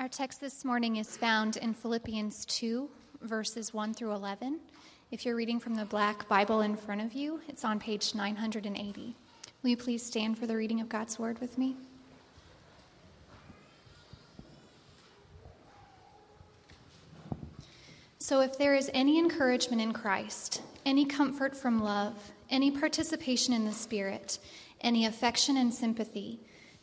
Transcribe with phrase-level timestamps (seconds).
[0.00, 2.88] Our text this morning is found in Philippians 2,
[3.22, 4.60] verses 1 through 11.
[5.10, 9.16] If you're reading from the black Bible in front of you, it's on page 980.
[9.60, 11.74] Will you please stand for the reading of God's word with me?
[18.20, 22.14] So, if there is any encouragement in Christ, any comfort from love,
[22.50, 24.38] any participation in the Spirit,
[24.80, 26.38] any affection and sympathy,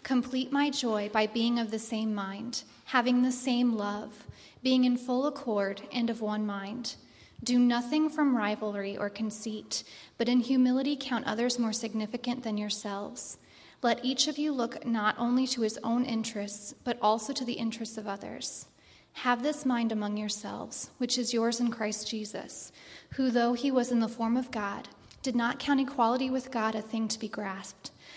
[0.06, 4.28] complete my joy by being of the same mind, having the same love,
[4.62, 6.96] being in full accord and of one mind.
[7.44, 9.84] Do nothing from rivalry or conceit,
[10.20, 13.40] but in humility count others more significant than yourselves.
[13.82, 17.54] Let each of you look not only to his own interests, but also to the
[17.54, 18.68] interests of others.
[19.14, 22.72] Have this mind among yourselves, which is yours in Christ Jesus,
[23.16, 24.88] who, though he was in the form of God,
[25.24, 27.90] did not count equality with God a thing to be grasped,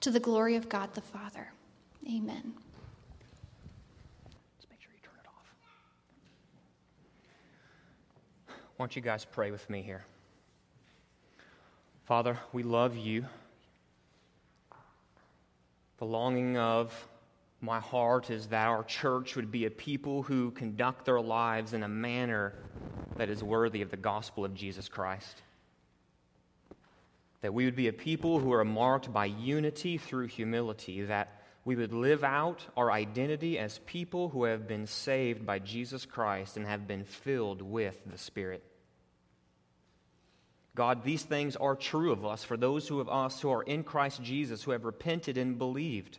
[0.00, 1.48] to the glory of God the Father.
[2.06, 2.54] Amen.
[4.58, 5.28] Just make sure you turn it
[8.76, 10.04] Why don't you guys pray with me here?
[12.04, 13.24] Father, we love you.
[15.98, 16.92] The longing of
[17.60, 21.82] my heart is that our church would be a people who conduct their lives in
[21.82, 22.52] a manner
[23.16, 25.42] that is worthy of the gospel of Jesus Christ.
[27.46, 31.76] That we would be a people who are marked by unity through humility, that we
[31.76, 36.66] would live out our identity as people who have been saved by Jesus Christ and
[36.66, 38.64] have been filled with the Spirit.
[40.74, 43.84] God, these things are true of us for those who of us who are in
[43.84, 46.18] Christ Jesus, who have repented and believed.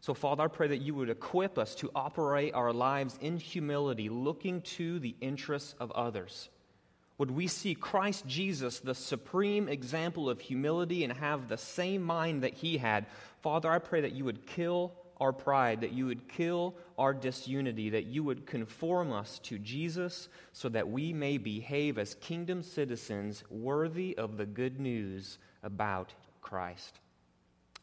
[0.00, 4.08] So, Father, I pray that you would equip us to operate our lives in humility,
[4.08, 6.50] looking to the interests of others.
[7.18, 12.44] Would we see Christ Jesus, the supreme example of humility, and have the same mind
[12.44, 13.06] that he had?
[13.42, 17.90] Father, I pray that you would kill our pride, that you would kill our disunity,
[17.90, 23.42] that you would conform us to Jesus so that we may behave as kingdom citizens
[23.50, 27.00] worthy of the good news about Christ.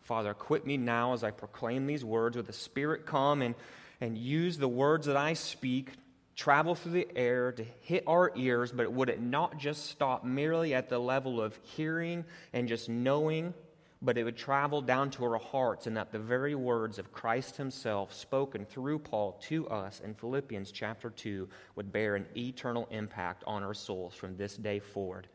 [0.01, 3.55] Father, equip me now as I proclaim these words with the Spirit come and,
[3.99, 5.91] and use the words that I speak
[6.35, 10.73] travel through the air to hit our ears, but would it not just stop merely
[10.73, 13.53] at the level of hearing and just knowing,
[14.01, 17.55] but it would travel down to our hearts, and that the very words of Christ
[17.55, 23.43] Himself, spoken through Paul to us in Philippians chapter 2, would bear an eternal impact
[23.47, 25.27] on our souls from this day forward.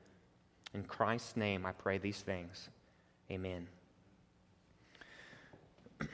[0.74, 2.68] In Christ's name, I pray these things.
[3.30, 3.66] Amen.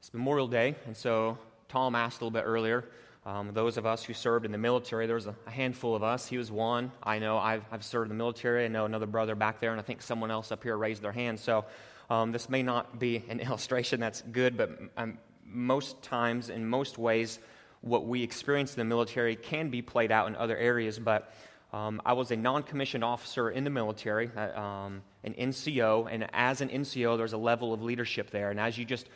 [0.00, 1.36] It's Memorial Day, and so
[1.68, 2.84] Tom asked a little bit earlier
[3.28, 6.26] um, those of us who served in the military, there was a, handful of us.
[6.26, 6.90] He was one.
[7.02, 8.64] I know I've, I've, served in the military.
[8.64, 11.12] I know another brother back there, and I think someone else up here raised their
[11.12, 11.38] hand.
[11.38, 11.66] So
[12.08, 16.96] um, this may not be an illustration that's good, but um, most times, in most
[16.96, 17.38] ways,
[17.82, 20.98] what we experience in the military can be played out in other areas.
[20.98, 21.30] But
[21.74, 26.26] um, I was a non commissioned officer in the military, uh, um, an NCO, and
[26.32, 28.50] as an NCO, there's a level of leadership there.
[28.50, 29.06] And as you just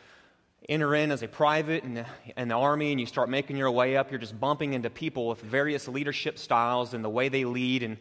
[0.68, 2.06] enter in as a private in the,
[2.36, 5.28] in the, army and you start making your way up, you're just bumping into people
[5.28, 7.96] with various leadership styles and the way they lead and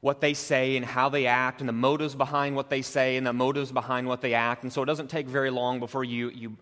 [0.00, 3.26] what they say and how they act and the motives behind what they say and
[3.26, 4.62] the motives behind what they act.
[4.62, 6.56] And so it doesn't take very long before you, you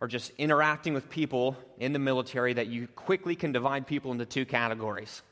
[0.00, 4.26] are just interacting with people in the military that you quickly can divide people into
[4.26, 5.22] two categories.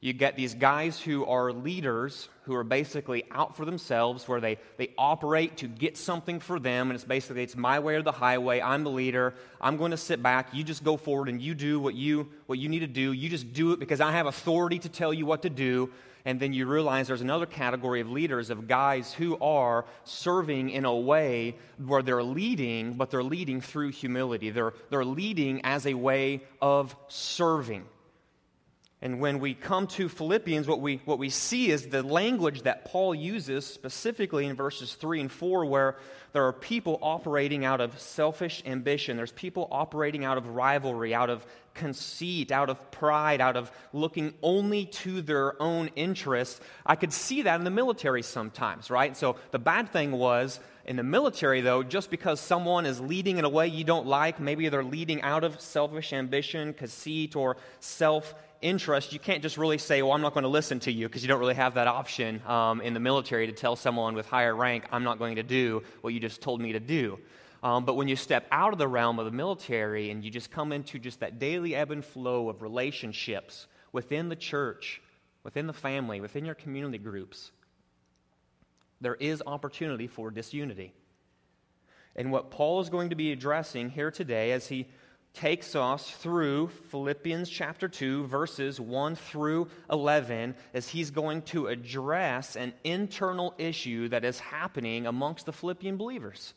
[0.00, 4.58] You get these guys who are leaders who are basically out for themselves, where they,
[4.76, 8.12] they operate to get something for them, and it's basically it's my way or the
[8.12, 8.60] highway.
[8.60, 9.34] I'm the leader.
[9.60, 10.54] I'm going to sit back.
[10.54, 13.12] You just go forward and you do what you what you need to do.
[13.12, 15.90] You just do it because I have authority to tell you what to do.
[16.24, 20.84] And then you realize there's another category of leaders, of guys who are serving in
[20.84, 24.50] a way where they're leading, but they're leading through humility.
[24.50, 27.84] They're, they're leading as a way of serving.
[29.00, 32.84] And when we come to Philippians, what we, what we see is the language that
[32.84, 35.96] Paul uses specifically in verses 3 and 4, where
[36.32, 39.16] there are people operating out of selfish ambition.
[39.16, 44.34] There's people operating out of rivalry, out of conceit, out of pride, out of looking
[44.42, 46.60] only to their own interests.
[46.84, 49.16] I could see that in the military sometimes, right?
[49.16, 50.58] So the bad thing was
[50.88, 54.40] In the military, though, just because someone is leading in a way you don't like,
[54.40, 59.78] maybe they're leading out of selfish ambition, conceit, or self interest, you can't just really
[59.78, 61.86] say, Well, I'm not going to listen to you, because you don't really have that
[61.86, 65.42] option um, in the military to tell someone with higher rank, I'm not going to
[65.42, 67.18] do what you just told me to do.
[67.62, 70.50] Um, but when you step out of the realm of the military and you just
[70.50, 75.02] come into just that daily ebb and flow of relationships within the church,
[75.42, 77.50] within the family, within your community groups,
[79.00, 80.92] there is opportunity for disunity.
[82.14, 84.86] And what Paul is going to be addressing here today as he
[85.34, 92.56] takes us through Philippians chapter 2, verses 1 through 11, as he's going to address
[92.56, 96.54] an internal issue that is happening amongst the Philippian believers.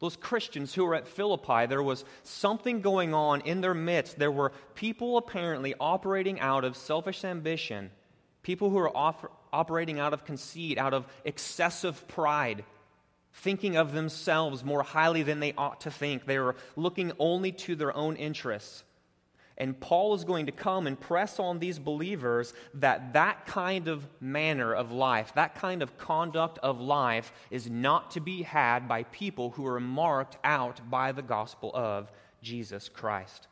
[0.00, 4.18] Those Christians who were at Philippi, there was something going on in their midst.
[4.18, 7.90] There were people apparently operating out of selfish ambition,
[8.42, 8.92] people who were
[9.52, 12.64] operating out of conceit, out of excessive pride
[13.34, 16.24] thinking of themselves more highly than they ought to think.
[16.24, 18.84] They were looking only to their own interests.
[19.56, 24.04] And Paul is going to come and press on these believers that that kind of
[24.20, 29.04] manner of life, that kind of conduct of life, is not to be had by
[29.04, 32.10] people who are marked out by the gospel of
[32.42, 33.46] Jesus Christ.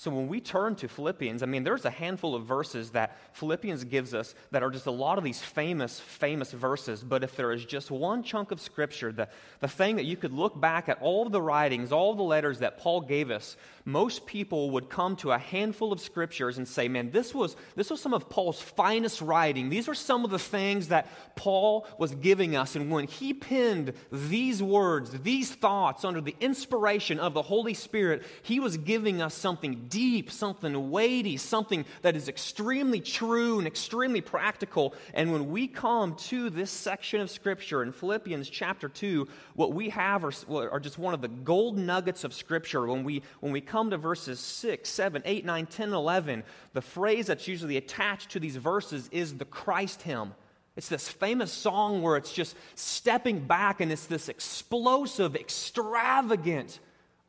[0.00, 3.84] So when we turn to Philippians, I mean, there's a handful of verses that Philippians
[3.84, 7.04] gives us that are just a lot of these famous, famous verses.
[7.04, 10.32] But if there is just one chunk of Scripture, the, the thing that you could
[10.32, 14.70] look back at all the writings, all the letters that Paul gave us, most people
[14.70, 18.12] would come to a handful of Scriptures and say, man, this was, this was some
[18.12, 19.70] of Paul's finest writing.
[19.70, 22.76] These are some of the things that Paul was giving us.
[22.76, 28.22] And when he penned these words, these thoughts under the inspiration of the Holy Spirit,
[28.42, 34.20] he was giving us something deep, something weighty, something that is extremely true and extremely
[34.20, 34.94] practical.
[35.14, 39.88] And when we come to this section of Scripture in Philippians chapter 2, what we
[39.88, 40.32] have are,
[40.70, 42.86] are just one of the gold nuggets of Scripture.
[42.86, 46.44] When we, when we come to verses 6, 7, 8, 9, 10, 11,
[46.74, 50.34] the phrase that's usually attached to these verses is the Christ hymn.
[50.76, 56.78] It's this famous song where it's just stepping back and it's this explosive, extravagant,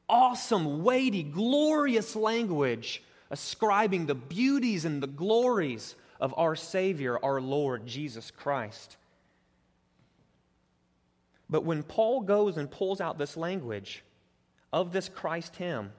[0.09, 3.01] awesome, weighty, glorious language
[3.31, 8.97] ascribing the beauties and the glories of our Savior, our Lord Jesus Christ.
[11.49, 14.03] But when Paul goes and pulls out this language
[14.71, 15.91] of this Christ hymn,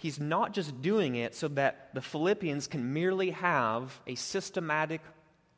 [0.00, 5.02] he's not just doing it so that the Philippians can merely have a systematic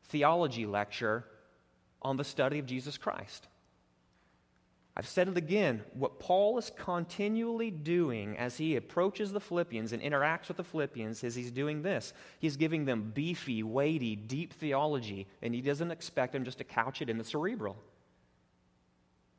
[0.08, 1.24] theology lecture
[2.02, 3.46] on the study of Jesus Christ.
[4.94, 5.82] I've said it again.
[5.94, 11.24] What Paul is continually doing as he approaches the Philippians and interacts with the Philippians
[11.24, 12.12] is he's doing this.
[12.40, 17.00] He's giving them beefy, weighty, deep theology, and he doesn't expect them just to couch
[17.00, 17.76] it in the cerebral.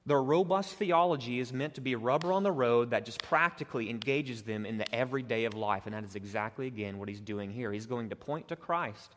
[0.05, 4.41] Their robust theology is meant to be rubber on the road that just practically engages
[4.41, 5.83] them in the everyday of life.
[5.85, 7.71] And that is exactly, again, what he's doing here.
[7.71, 9.15] He's going to point to Christ.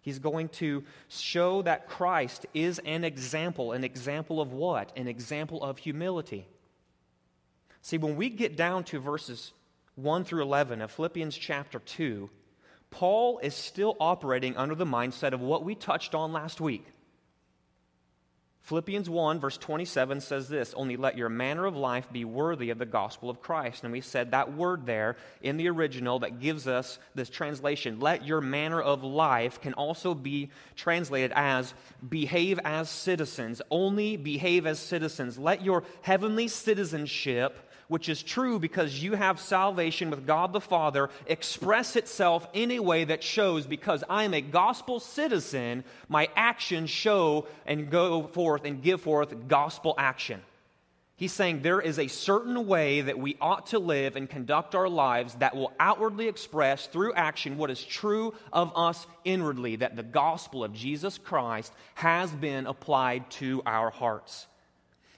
[0.00, 3.72] He's going to show that Christ is an example.
[3.72, 4.92] An example of what?
[4.96, 6.46] An example of humility.
[7.82, 9.52] See, when we get down to verses
[9.96, 12.30] 1 through 11 of Philippians chapter 2,
[12.90, 16.86] Paul is still operating under the mindset of what we touched on last week.
[18.64, 22.78] Philippians 1, verse 27 says this Only let your manner of life be worthy of
[22.78, 23.84] the gospel of Christ.
[23.84, 28.24] And we said that word there in the original that gives us this translation, let
[28.24, 31.74] your manner of life, can also be translated as
[32.08, 33.60] behave as citizens.
[33.70, 35.38] Only behave as citizens.
[35.38, 41.10] Let your heavenly citizenship which is true because you have salvation with God the Father,
[41.26, 46.90] express itself in a way that shows because I am a gospel citizen, my actions
[46.90, 50.40] show and go forth and give forth gospel action.
[51.16, 54.88] He's saying there is a certain way that we ought to live and conduct our
[54.88, 60.02] lives that will outwardly express through action what is true of us inwardly, that the
[60.02, 64.48] gospel of Jesus Christ has been applied to our hearts.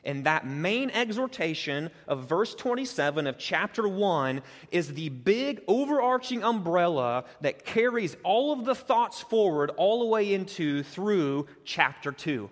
[0.06, 7.24] And that main exhortation of verse 27 of chapter 1 is the big overarching umbrella
[7.40, 12.48] that carries all of the thoughts forward all the way into through chapter 2.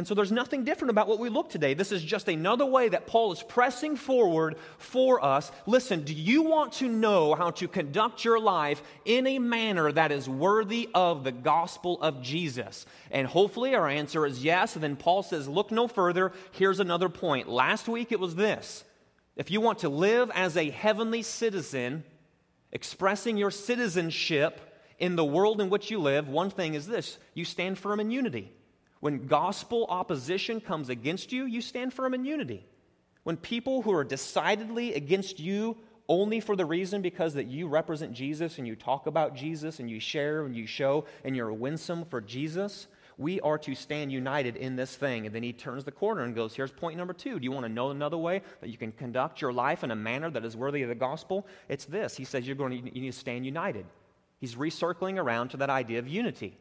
[0.00, 1.74] And so there's nothing different about what we look today.
[1.74, 5.52] This is just another way that Paul is pressing forward for us.
[5.66, 10.10] Listen, do you want to know how to conduct your life in a manner that
[10.10, 12.86] is worthy of the gospel of Jesus?
[13.10, 14.74] And hopefully our answer is yes.
[14.74, 16.32] And then Paul says, look no further.
[16.52, 17.46] Here's another point.
[17.46, 18.84] Last week it was this.
[19.36, 22.04] If you want to live as a heavenly citizen,
[22.72, 24.62] expressing your citizenship
[24.98, 28.10] in the world in which you live, one thing is this you stand firm in
[28.10, 28.54] unity.
[29.00, 32.66] When gospel opposition comes against you, you stand firm in unity.
[33.24, 35.76] When people who are decidedly against you
[36.08, 39.90] only for the reason because that you represent Jesus and you talk about Jesus and
[39.90, 44.56] you share and you show and you're winsome for Jesus, we are to stand united
[44.56, 45.26] in this thing.
[45.26, 47.38] And then he turns the corner and goes, Here's point number two.
[47.38, 49.96] Do you want to know another way that you can conduct your life in a
[49.96, 51.46] manner that is worthy of the gospel?
[51.68, 52.16] It's this.
[52.16, 53.86] He says, You're going to, you need to stand united.
[54.40, 56.56] He's recircling around to that idea of unity.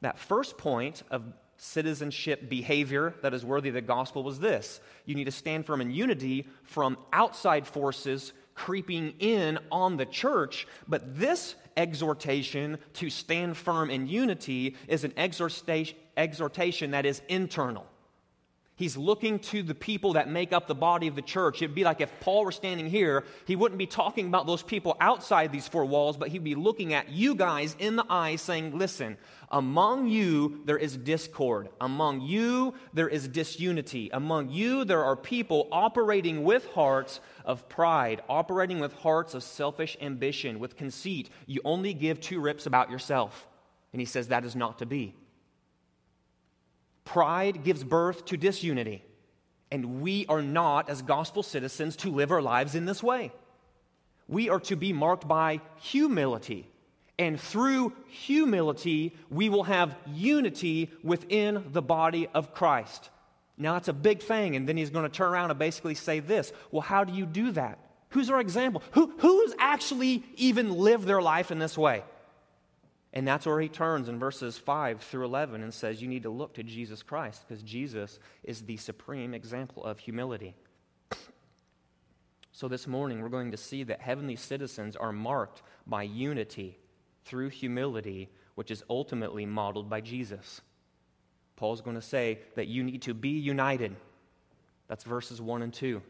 [0.00, 1.22] That first point of
[1.56, 5.80] citizenship behavior that is worthy of the gospel was this you need to stand firm
[5.80, 10.66] in unity from outside forces creeping in on the church.
[10.88, 17.86] But this exhortation to stand firm in unity is an exhortation that is internal.
[18.76, 21.62] He's looking to the people that make up the body of the church.
[21.62, 24.96] It'd be like if Paul were standing here, he wouldn't be talking about those people
[25.00, 28.76] outside these four walls, but he'd be looking at you guys in the eyes saying,
[28.76, 29.16] Listen,
[29.52, 31.68] among you there is discord.
[31.80, 34.10] Among you there is disunity.
[34.12, 39.96] Among you there are people operating with hearts of pride, operating with hearts of selfish
[40.00, 41.30] ambition, with conceit.
[41.46, 43.46] You only give two rips about yourself.
[43.92, 45.14] And he says that is not to be.
[47.04, 49.04] Pride gives birth to disunity.
[49.70, 53.32] And we are not, as gospel citizens, to live our lives in this way.
[54.28, 56.68] We are to be marked by humility.
[57.18, 63.10] And through humility, we will have unity within the body of Christ.
[63.56, 64.56] Now, that's a big thing.
[64.56, 67.26] And then he's going to turn around and basically say this Well, how do you
[67.26, 67.78] do that?
[68.10, 68.82] Who's our example?
[68.92, 72.04] Who, who's actually even lived their life in this way?
[73.14, 76.30] And that's where he turns in verses 5 through 11 and says, You need to
[76.30, 80.56] look to Jesus Christ because Jesus is the supreme example of humility.
[82.50, 86.76] So this morning, we're going to see that heavenly citizens are marked by unity
[87.24, 90.60] through humility, which is ultimately modeled by Jesus.
[91.54, 93.94] Paul's going to say that you need to be united.
[94.88, 96.02] That's verses 1 and 2.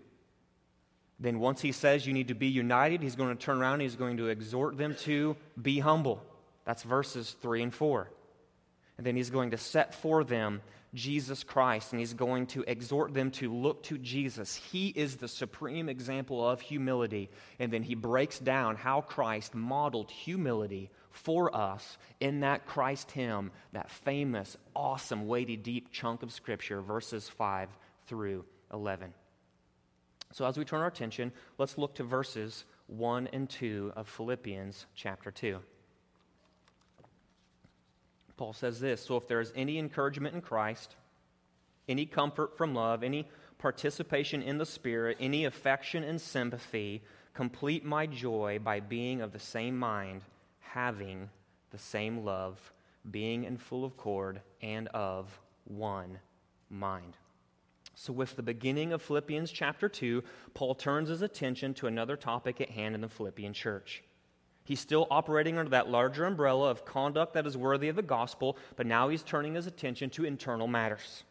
[1.20, 3.82] Then, once he says you need to be united, he's going to turn around and
[3.82, 6.22] he's going to exhort them to be humble.
[6.64, 8.10] That's verses 3 and 4.
[8.96, 10.62] And then he's going to set for them
[10.94, 14.54] Jesus Christ, and he's going to exhort them to look to Jesus.
[14.54, 17.30] He is the supreme example of humility.
[17.58, 23.50] And then he breaks down how Christ modeled humility for us in that Christ hymn,
[23.72, 27.68] that famous, awesome, weighty, deep chunk of Scripture, verses 5
[28.06, 29.12] through 11.
[30.32, 34.86] So as we turn our attention, let's look to verses 1 and 2 of Philippians
[34.94, 35.58] chapter 2.
[38.36, 40.96] Paul says this So if there is any encouragement in Christ,
[41.88, 47.02] any comfort from love, any participation in the Spirit, any affection and sympathy,
[47.34, 50.22] complete my joy by being of the same mind,
[50.60, 51.28] having
[51.70, 52.72] the same love,
[53.10, 56.18] being in full accord, and of one
[56.70, 57.16] mind.
[57.96, 60.22] So, with the beginning of Philippians chapter 2,
[60.52, 64.02] Paul turns his attention to another topic at hand in the Philippian church.
[64.64, 68.56] He's still operating under that larger umbrella of conduct that is worthy of the gospel,
[68.76, 71.24] but now he's turning his attention to internal matters.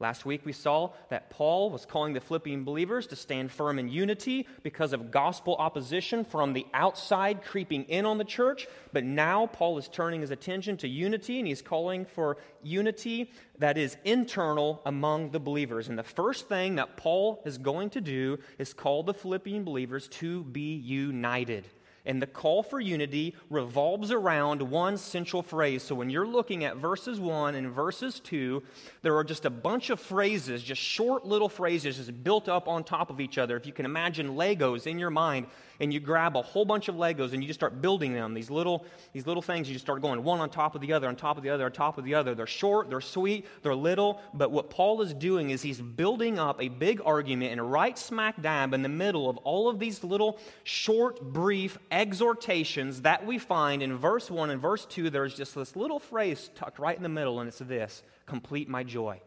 [0.00, 3.90] Last week we saw that Paul was calling the Philippian believers to stand firm in
[3.90, 8.66] unity because of gospel opposition from the outside creeping in on the church.
[8.94, 13.76] But now Paul is turning his attention to unity and he's calling for unity that
[13.76, 15.90] is internal among the believers.
[15.90, 20.08] And the first thing that Paul is going to do is call the Philippian believers
[20.08, 21.66] to be united.
[22.06, 25.82] And the call for unity revolves around one central phrase.
[25.82, 28.62] So when you're looking at verses 1 and verses 2,
[29.02, 32.84] there are just a bunch of phrases, just short little phrases, just built up on
[32.84, 33.56] top of each other.
[33.56, 35.46] If you can imagine Legos in your mind,
[35.80, 38.50] and you grab a whole bunch of Legos and you just start building them, these
[38.50, 41.16] little, these little things, you just start going one on top of the other, on
[41.16, 42.34] top of the other, on top of the other.
[42.34, 46.60] They're short, they're sweet, they're little, but what Paul is doing is he's building up
[46.60, 50.38] a big argument and right smack dab in the middle of all of these little
[50.64, 55.08] short, brief exhortations that we find in verse 1 and verse 2.
[55.08, 58.82] There's just this little phrase tucked right in the middle, and it's this complete my
[58.82, 59.20] joy.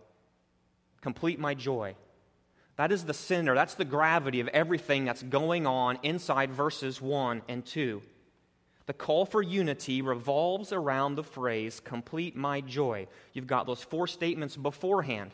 [1.01, 1.95] Complete my joy.
[2.75, 7.43] That is the center, that's the gravity of everything that's going on inside verses 1
[7.47, 8.01] and 2.
[8.85, 13.07] The call for unity revolves around the phrase, complete my joy.
[13.31, 15.31] You've got those four statements beforehand.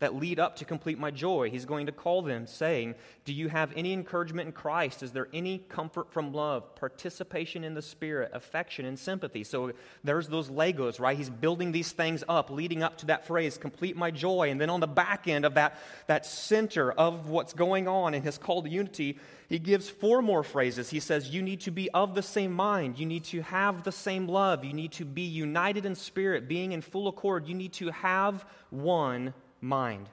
[0.00, 1.50] That lead up to complete my joy.
[1.50, 5.02] He's going to call them, saying, Do you have any encouragement in Christ?
[5.02, 9.42] Is there any comfort from love, participation in the Spirit, affection, and sympathy?
[9.42, 9.72] So
[10.04, 11.16] there's those Legos, right?
[11.16, 14.50] He's building these things up, leading up to that phrase, complete my joy.
[14.50, 18.22] And then on the back end of that, that center of what's going on in
[18.22, 20.90] his call to unity, he gives four more phrases.
[20.90, 23.00] He says, You need to be of the same mind.
[23.00, 24.64] You need to have the same love.
[24.64, 27.48] You need to be united in spirit, being in full accord.
[27.48, 30.08] You need to have one mind.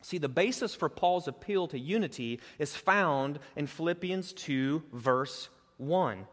[0.00, 5.48] See, the basis for Paul's appeal to unity is found in Philippians 2, verse
[5.78, 6.26] 1.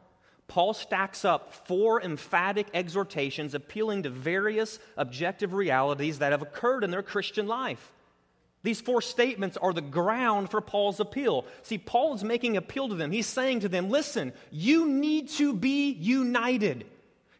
[0.47, 6.91] Paul stacks up four emphatic exhortations appealing to various objective realities that have occurred in
[6.91, 7.91] their Christian life.
[8.61, 11.45] These four statements are the ground for Paul's appeal.
[11.61, 13.11] See, Paul is making appeal to them.
[13.11, 16.85] He's saying to them, listen, you need to be united.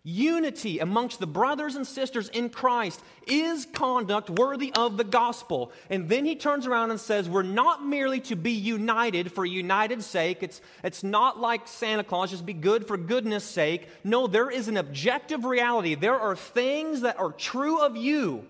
[0.07, 5.71] Unity amongst the brothers and sisters in Christ is conduct worthy of the gospel.
[5.89, 10.05] And then he turns around and says, We're not merely to be united for united's
[10.05, 10.43] sake.
[10.43, 13.89] It's, it's not like Santa Claus, just be good for goodness sake.
[14.03, 15.95] No, there is an objective reality.
[15.95, 18.45] There are things that are true of you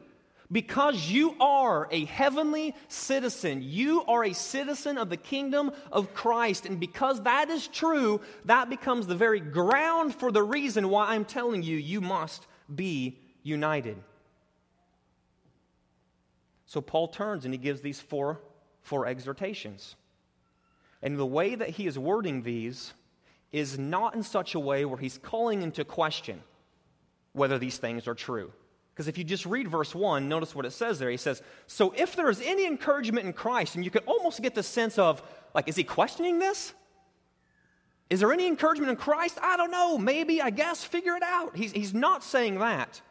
[0.51, 6.65] because you are a heavenly citizen, you are a citizen of the kingdom of Christ.
[6.65, 11.25] And because that is true, that becomes the very ground for the reason why I'm
[11.25, 13.97] telling you, you must be united.
[16.65, 18.39] So Paul turns and he gives these four,
[18.81, 19.95] four exhortations.
[21.01, 22.93] And the way that he is wording these
[23.51, 26.41] is not in such a way where he's calling into question
[27.33, 28.51] whether these things are true.
[28.95, 31.09] Because if you just read verse 1, notice what it says there.
[31.09, 34.55] He says, So if there is any encouragement in Christ, and you could almost get
[34.55, 35.21] the sense of,
[35.53, 36.73] like, is he questioning this?
[38.09, 39.37] Is there any encouragement in Christ?
[39.41, 39.97] I don't know.
[39.97, 41.57] Maybe, I guess, figure it out.
[41.57, 43.01] He's, he's not saying that.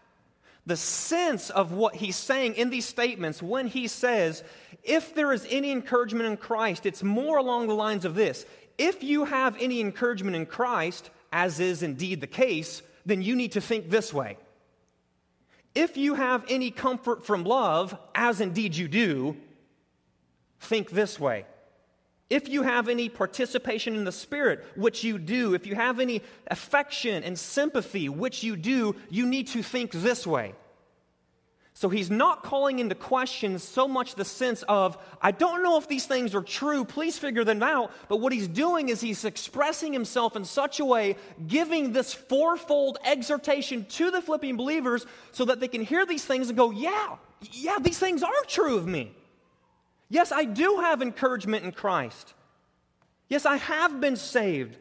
[0.64, 4.42] The sense of what he's saying in these statements when he says,
[4.82, 8.46] if there is any encouragement in Christ, it's more along the lines of this.
[8.78, 13.52] If you have any encouragement in Christ, as is indeed the case, then you need
[13.52, 14.38] to think this way.
[15.74, 19.36] If you have any comfort from love, as indeed you do,
[20.60, 21.46] think this way.
[22.30, 26.22] If you have any participation in the Spirit, which you do, if you have any
[26.46, 30.54] affection and sympathy, which you do, you need to think this way.
[31.76, 35.88] So he's not calling into question so much the sense of, I don't know if
[35.88, 37.90] these things are true, please figure them out.
[38.08, 41.16] But what he's doing is he's expressing himself in such a way,
[41.48, 46.48] giving this fourfold exhortation to the Philippian believers so that they can hear these things
[46.48, 47.16] and go, Yeah,
[47.50, 49.12] yeah, these things are true of me.
[50.08, 52.34] Yes, I do have encouragement in Christ.
[53.28, 54.76] Yes, I have been saved.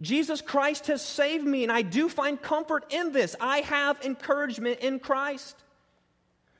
[0.00, 3.36] Jesus Christ has saved me, and I do find comfort in this.
[3.40, 5.54] I have encouragement in Christ.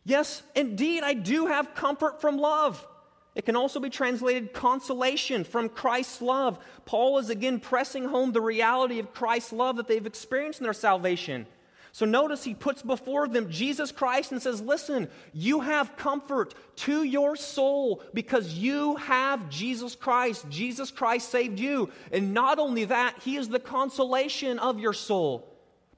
[0.04, 2.86] Yes, indeed, I do have comfort from love.
[3.34, 6.58] It can also be translated consolation from Christ's love.
[6.84, 10.72] Paul is again pressing home the reality of Christ's love that they've experienced in their
[10.72, 11.46] salvation.
[11.92, 17.04] So notice he puts before them Jesus Christ and says, Listen, you have comfort to
[17.04, 20.46] your soul because you have Jesus Christ.
[20.48, 21.90] Jesus Christ saved you.
[22.10, 25.51] And not only that, he is the consolation of your soul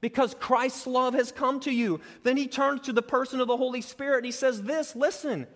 [0.05, 1.99] because Christ's love has come to you.
[2.21, 4.17] Then he turns to the person of the Holy Spirit.
[4.17, 5.47] and He says, This, listen,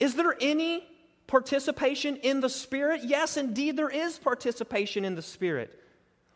[0.00, 0.84] is there any
[1.28, 3.02] participation in the Spirit?
[3.04, 5.80] Yes, indeed, there is participation in the Spirit.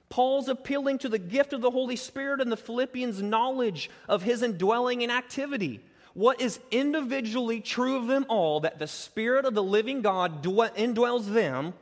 [0.09, 4.45] Paul's appealing to the gift of the Holy Spirit and the Philippians' knowledge of his
[4.45, 5.81] indwelling and activity.
[6.13, 11.27] What is individually true of them all, that the Spirit of the living God indwells
[11.27, 11.75] them,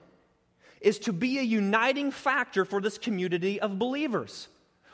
[0.81, 4.48] is to be a uniting factor for this community of believers.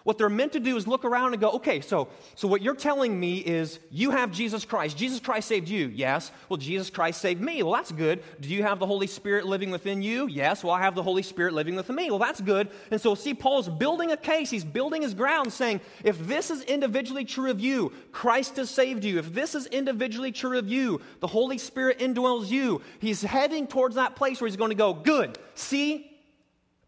[0.09, 2.75] What they're meant to do is look around and go, okay, so, so what you're
[2.75, 4.97] telling me is you have Jesus Christ.
[4.97, 5.89] Jesus Christ saved you.
[5.89, 6.33] Yes.
[6.49, 7.63] Well, Jesus Christ saved me.
[7.63, 8.23] Well, that's good.
[8.41, 10.27] Do you have the Holy Spirit living within you?
[10.27, 10.65] Yes.
[10.65, 12.09] Well, I have the Holy Spirit living within me.
[12.09, 12.71] Well, that's good.
[12.91, 14.49] And so, see, Paul's building a case.
[14.49, 19.05] He's building his ground saying, if this is individually true of you, Christ has saved
[19.05, 19.19] you.
[19.19, 22.81] If this is individually true of you, the Holy Spirit indwells you.
[22.99, 25.39] He's heading towards that place where he's going to go, good.
[25.55, 26.08] See,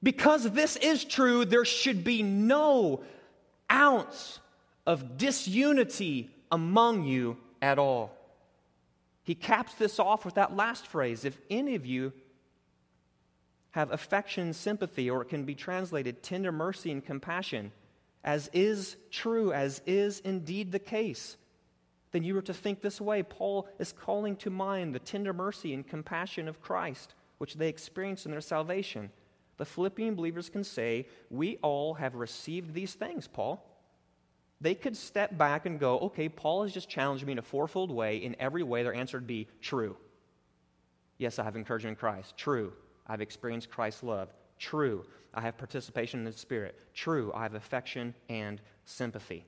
[0.02, 3.02] because this is true, there should be no
[3.70, 4.40] ounce
[4.86, 8.16] of disunity among you at all.
[9.22, 12.12] He caps this off with that last phrase if any of you
[13.72, 17.70] have affection, sympathy, or it can be translated tender mercy and compassion,
[18.24, 21.36] as is true, as is indeed the case,
[22.10, 23.22] then you are to think this way.
[23.22, 28.24] Paul is calling to mind the tender mercy and compassion of Christ, which they experienced
[28.26, 29.10] in their salvation
[29.60, 33.62] the Philippian believers can say, We all have received these things, Paul.
[34.58, 37.90] they could step back and go, okay, Paul has just challenged me in a fourfold
[37.90, 38.16] way.
[38.16, 39.98] In every way, their answer would be true.
[41.18, 42.38] Yes, I have encouragement in Christ.
[42.38, 42.72] True.
[43.06, 44.32] I've experienced Christ's love.
[44.58, 45.04] True.
[45.34, 46.78] I have participation in the Spirit.
[46.94, 47.30] True.
[47.34, 49.44] I have affection and sympathy.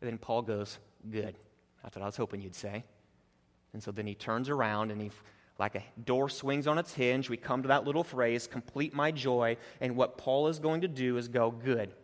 [0.00, 1.36] And then Paul goes, Good.
[1.84, 2.82] That's what I was hoping you'd say.
[3.72, 5.12] And so then he turns around and he,
[5.62, 9.12] like a door swings on its hinge, we come to that little phrase, complete my
[9.12, 9.56] joy.
[9.80, 11.94] And what Paul is going to do is go, Good.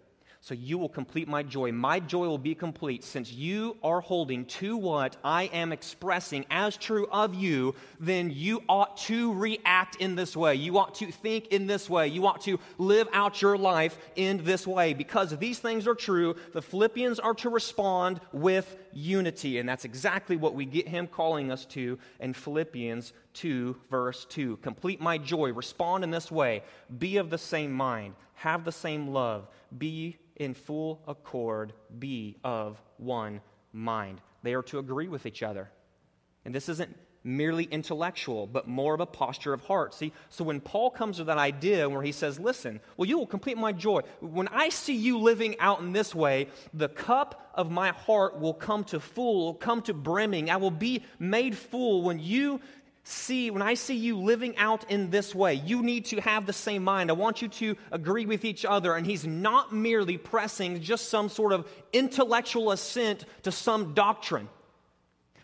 [0.40, 1.72] So you will complete my joy.
[1.72, 6.76] My joy will be complete since you are holding to what I am expressing as
[6.76, 10.54] true of you, then you ought to react in this way.
[10.54, 12.08] You ought to think in this way.
[12.08, 14.94] You ought to live out your life in this way.
[14.94, 19.58] Because these things are true, the Philippians are to respond with unity.
[19.58, 24.56] And that's exactly what we get him calling us to in Philippians 2, verse 2.
[24.58, 25.52] Complete my joy.
[25.52, 26.62] Respond in this way.
[26.98, 28.14] Be of the same mind.
[28.38, 29.48] Have the same love.
[29.76, 33.40] Be in full accord, be of one
[33.72, 34.20] mind.
[34.44, 35.70] They are to agree with each other.
[36.44, 39.92] And this isn't merely intellectual, but more of a posture of heart.
[39.92, 43.26] See, so when Paul comes to that idea where he says, Listen, well, you will
[43.26, 44.02] complete my joy.
[44.20, 48.54] When I see you living out in this way, the cup of my heart will
[48.54, 50.48] come to full, will come to brimming.
[50.48, 52.60] I will be made full when you
[53.08, 56.52] see, when I see you living out in this way, you need to have the
[56.52, 57.10] same mind.
[57.10, 58.94] I want you to agree with each other.
[58.94, 64.48] And he's not merely pressing just some sort of intellectual assent to some doctrine.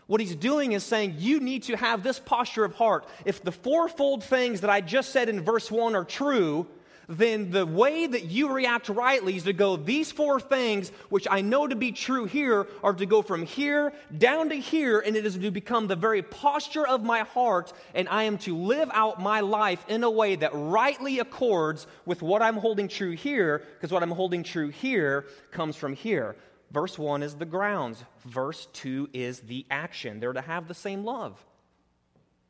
[0.07, 3.07] What he's doing is saying, you need to have this posture of heart.
[3.25, 6.67] If the fourfold things that I just said in verse 1 are true,
[7.07, 11.41] then the way that you react rightly is to go, these four things, which I
[11.41, 15.25] know to be true here, are to go from here down to here, and it
[15.25, 19.21] is to become the very posture of my heart, and I am to live out
[19.21, 23.91] my life in a way that rightly accords with what I'm holding true here, because
[23.91, 26.35] what I'm holding true here comes from here.
[26.71, 30.19] Verse 1 is the grounds, verse 2 is the action.
[30.19, 31.45] They're to have the same love.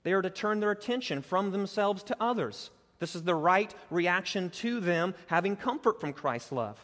[0.03, 2.69] They are to turn their attention from themselves to others.
[2.99, 6.79] This is the right reaction to them having comfort from Christ's love.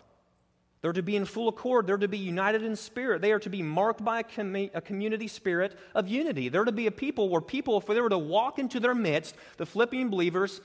[0.81, 1.85] They're to be in full accord.
[1.85, 3.21] They're to be united in spirit.
[3.21, 6.49] They are to be marked by a, a, community spirit of unity.
[6.49, 9.35] They're to be a people where people, if they were to walk into their midst,
[9.57, 10.59] the Philippian believers,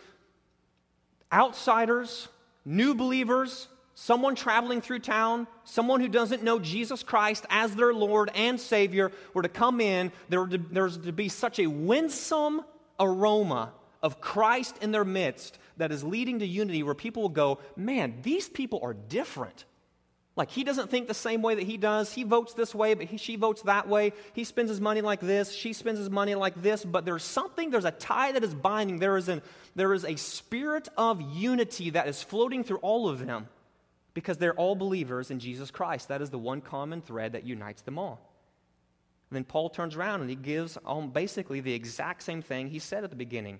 [1.31, 2.29] outsiders,
[2.65, 8.31] new believers, someone traveling through town, someone who doesn't know Jesus Christ as their Lord
[8.35, 12.63] and Savior, were to come in, there to, there's to be such a winsome
[12.99, 13.73] aroma
[14.07, 18.21] of Christ in their midst that is leading to unity where people will go, man,
[18.23, 19.65] these people are different.
[20.37, 22.13] Like he doesn't think the same way that he does.
[22.13, 24.13] He votes this way, but he, she votes that way.
[24.33, 25.53] He spends his money like this.
[25.53, 26.85] She spends his money like this.
[26.85, 29.01] But there's something, there's a tie that is binding.
[29.01, 29.43] There is, an,
[29.75, 33.49] there is a spirit of unity that is floating through all of them
[34.15, 36.09] because they're all believers in Jesus Christ.
[36.09, 38.21] That is the one common thread that unites them all.
[39.31, 42.79] And then Paul turns around and he gives um, basically the exact same thing he
[42.79, 43.59] said at the beginning.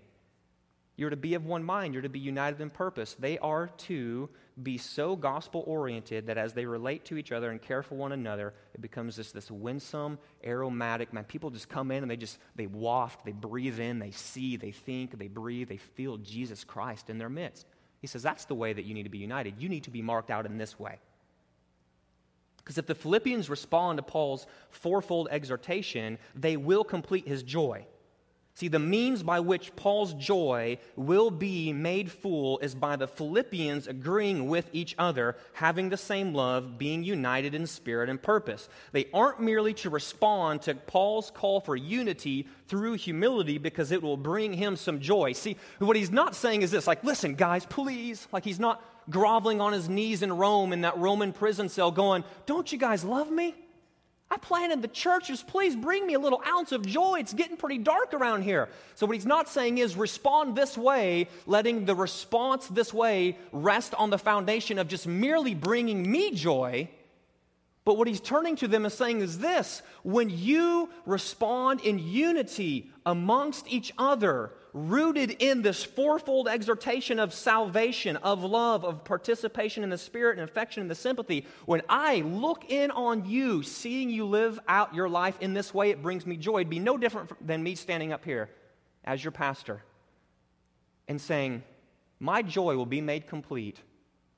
[0.97, 1.93] You're to be of one mind.
[1.93, 3.15] You're to be united in purpose.
[3.19, 4.31] They are to
[4.63, 8.13] be so gospel oriented that as they relate to each other and care for one
[8.13, 11.13] another, it becomes this, this winsome, aromatic.
[11.13, 14.57] Man, people just come in and they just, they waft, they breathe in, they see,
[14.57, 17.67] they think, they breathe, they feel Jesus Christ in their midst.
[18.01, 19.55] He says that's the way that you need to be united.
[19.59, 20.99] You need to be marked out in this way.
[22.59, 27.87] Because if the Philippians respond to Paul's fourfold exhortation, they will complete his joy.
[28.57, 33.87] See, the means by which Paul's joy will be made full is by the Philippians
[33.87, 38.71] agreeing with each other, having the same love, being united in spirit and purpose.
[38.93, 44.17] They aren't merely to respond to Paul's call for unity through humility because it will
[44.17, 45.35] bring him some joy.
[45.35, 48.27] See, what he's not saying is this like, listen, guys, please.
[48.33, 52.25] Like, he's not groveling on his knees in Rome in that Roman prison cell going,
[52.47, 53.55] don't you guys love me?
[54.29, 55.43] I planted the churches.
[55.43, 57.21] Please bring me a little ounce of joy.
[57.21, 58.69] It's getting pretty dark around here.
[58.97, 63.95] So, what he's not saying is respond this way, letting the response this way rest
[63.95, 66.89] on the foundation of just merely bringing me joy.
[67.87, 72.91] But what he's turning to them and saying is this when you respond in unity
[73.07, 79.91] amongst each other, rooted in this fourfold exhortation of salvation, of love, of participation in
[79.91, 84.27] the Spirit and affection and the sympathy, when I look in on you, seeing you
[84.27, 86.57] live out your life in this way, it brings me joy.
[86.57, 88.51] It'd be no different than me standing up here
[89.05, 89.81] as your pastor
[91.07, 91.63] and saying,
[92.19, 93.79] My joy will be made complete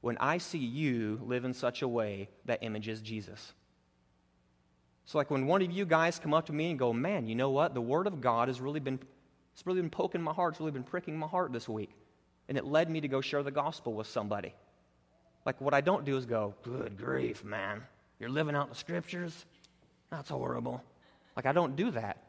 [0.00, 3.52] when I see you live in such a way that images Jesus.
[5.04, 7.34] So, like when one of you guys come up to me and go, Man, you
[7.34, 7.74] know what?
[7.74, 8.98] The Word of God has really been
[9.58, 10.54] it's really been poking my heart.
[10.54, 11.90] It's really been pricking my heart this week.
[12.48, 14.54] And it led me to go share the gospel with somebody.
[15.44, 17.82] Like, what I don't do is go, good grief, man.
[18.20, 19.46] You're living out the scriptures?
[20.10, 20.80] That's horrible.
[21.34, 22.22] Like, I don't do that.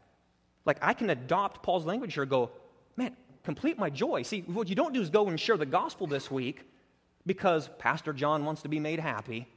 [0.65, 2.49] Like, I can adopt Paul's language here go,
[2.97, 4.23] man, complete my joy.
[4.23, 6.65] See, what you don't do is go and share the gospel this week
[7.29, 9.47] because Pastor John wants to be made happy.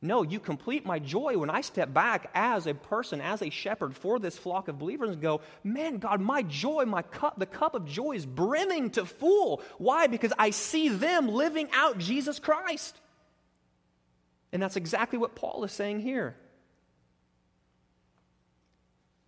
[0.00, 3.96] No, you complete my joy when I step back as a person, as a shepherd
[3.96, 7.74] for this flock of believers and go, man, God, my joy, my cup, the cup
[7.74, 9.62] of joy is brimming to full.
[9.78, 10.06] Why?
[10.06, 12.96] Because I see them living out Jesus Christ.
[14.52, 16.36] And that's exactly what Paul is saying here.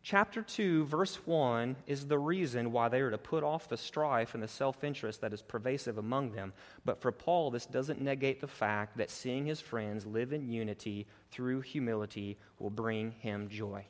[0.05, 4.35] Chapter 2, verse 1 is the reason why they are to put off the strife
[4.35, 6.53] and the self interest that is pervasive among them.
[6.85, 11.07] But for Paul, this doesn't negate the fact that seeing his friends live in unity
[11.31, 13.87] through humility will bring him joy.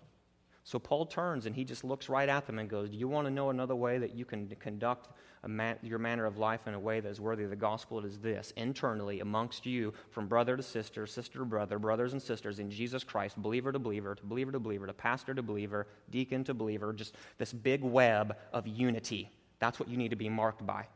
[0.67, 3.27] So Paul turns and he just looks right at them and goes, Do you want
[3.27, 5.11] to know another way that you can conduct
[5.47, 7.99] man, your manner of life in a way that is worthy of the gospel?
[7.99, 12.23] It is this internally amongst you, from brother to sister, sister to brother, brothers and
[12.23, 15.87] sisters in Jesus Christ, believer to believer, to believer to believer, to pastor to believer,
[16.11, 19.31] deacon to believer, just this big web of unity.
[19.59, 20.87] That's what you need to be marked by.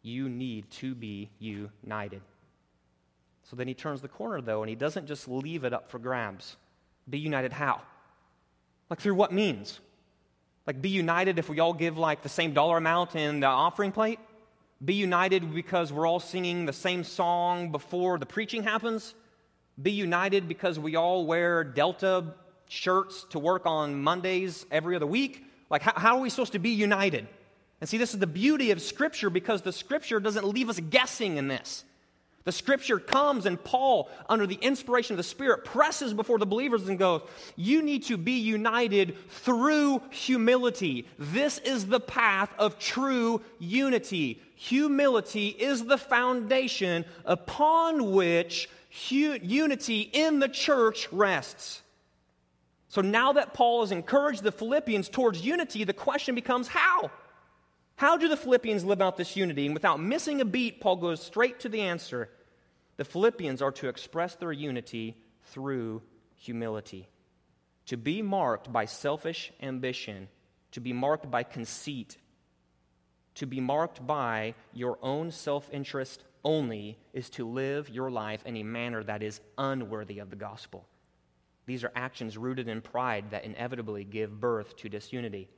[0.00, 2.22] You need to be united.
[3.42, 5.98] So then he turns the corner, though, and he doesn't just leave it up for
[5.98, 6.56] grabs.
[7.10, 7.82] Be united how?
[8.90, 9.80] Like, through what means?
[10.66, 13.92] Like, be united if we all give like the same dollar amount in the offering
[13.92, 14.18] plate?
[14.84, 19.14] Be united because we're all singing the same song before the preaching happens?
[19.80, 22.34] Be united because we all wear Delta
[22.68, 25.44] shirts to work on Mondays every other week?
[25.70, 27.26] Like, how, how are we supposed to be united?
[27.80, 31.36] And see, this is the beauty of Scripture because the Scripture doesn't leave us guessing
[31.36, 31.84] in this.
[32.48, 36.88] The scripture comes, and Paul, under the inspiration of the Spirit, presses before the believers
[36.88, 37.20] and goes,
[37.56, 41.06] You need to be united through humility.
[41.18, 44.40] This is the path of true unity.
[44.54, 48.70] Humility is the foundation upon which
[49.10, 51.82] hu- unity in the church rests.
[52.88, 57.10] So now that Paul has encouraged the Philippians towards unity, the question becomes how?
[57.96, 59.66] How do the Philippians live out this unity?
[59.66, 62.30] And without missing a beat, Paul goes straight to the answer
[62.98, 66.02] the Philippians are to express their unity through
[66.34, 67.08] humility.
[67.86, 70.28] To be marked by selfish ambition,
[70.72, 72.18] to be marked by conceit,
[73.36, 78.56] to be marked by your own self interest only is to live your life in
[78.56, 80.84] a manner that is unworthy of the gospel.
[81.66, 85.48] These are actions rooted in pride that inevitably give birth to disunity.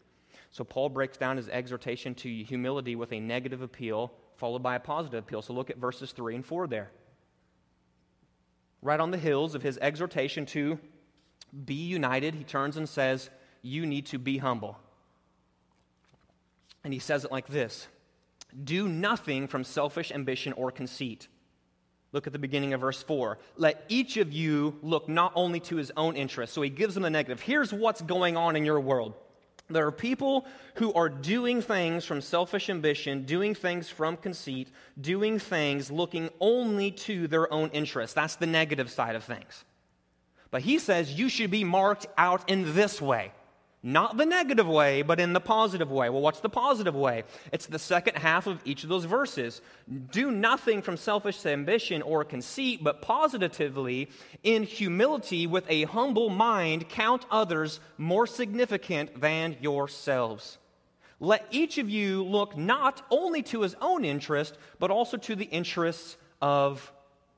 [0.50, 4.80] So, Paul breaks down his exhortation to humility with a negative appeal, followed by a
[4.80, 5.40] positive appeal.
[5.40, 6.90] So, look at verses 3 and 4 there
[8.82, 10.78] right on the heels of his exhortation to
[11.64, 13.30] be united, he turns and says,
[13.62, 14.78] You need to be humble.
[16.84, 17.88] And he says it like this
[18.64, 21.28] Do nothing from selfish ambition or conceit.
[22.12, 23.38] Look at the beginning of verse 4.
[23.56, 26.52] Let each of you look not only to his own interest.
[26.52, 27.40] So he gives them the negative.
[27.40, 29.14] Here's what's going on in your world.
[29.70, 34.68] There are people who are doing things from selfish ambition, doing things from conceit,
[35.00, 38.14] doing things looking only to their own interests.
[38.14, 39.64] That's the negative side of things.
[40.50, 43.32] But he says you should be marked out in this way.
[43.82, 46.10] Not the negative way, but in the positive way.
[46.10, 47.24] Well, what's the positive way?
[47.50, 49.62] It's the second half of each of those verses.
[50.10, 54.10] Do nothing from selfish ambition or conceit, but positively,
[54.42, 60.58] in humility, with a humble mind, count others more significant than yourselves.
[61.18, 65.46] Let each of you look not only to his own interest, but also to the
[65.46, 66.92] interests of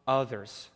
[0.09, 0.71] others.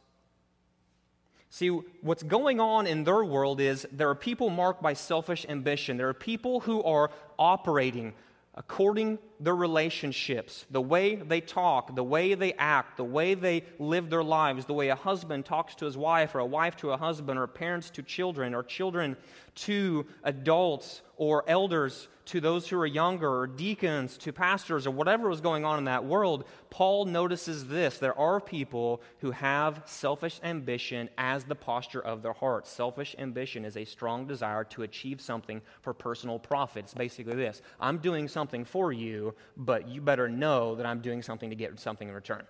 [1.51, 5.97] See, what's going on in their world is there are people marked by selfish ambition.
[5.97, 8.15] There are people who are operating
[8.57, 14.09] according their relationships, the way they talk, the way they act, the way they live
[14.09, 16.97] their lives, the way a husband talks to his wife, or a wife to a
[16.97, 19.15] husband, or parents to children, or children
[19.57, 25.29] to adults, or elders to those who are younger, or deacons to pastors, or whatever
[25.29, 27.99] was going on in that world, Paul notices this.
[27.99, 32.67] There are people who have selfish ambition as the posture of their heart.
[32.67, 36.85] Selfish ambition is a strong desire to achieve something for personal profit.
[36.85, 41.23] It's basically this I'm doing something for you, but you better know that I'm doing
[41.23, 42.45] something to get something in return.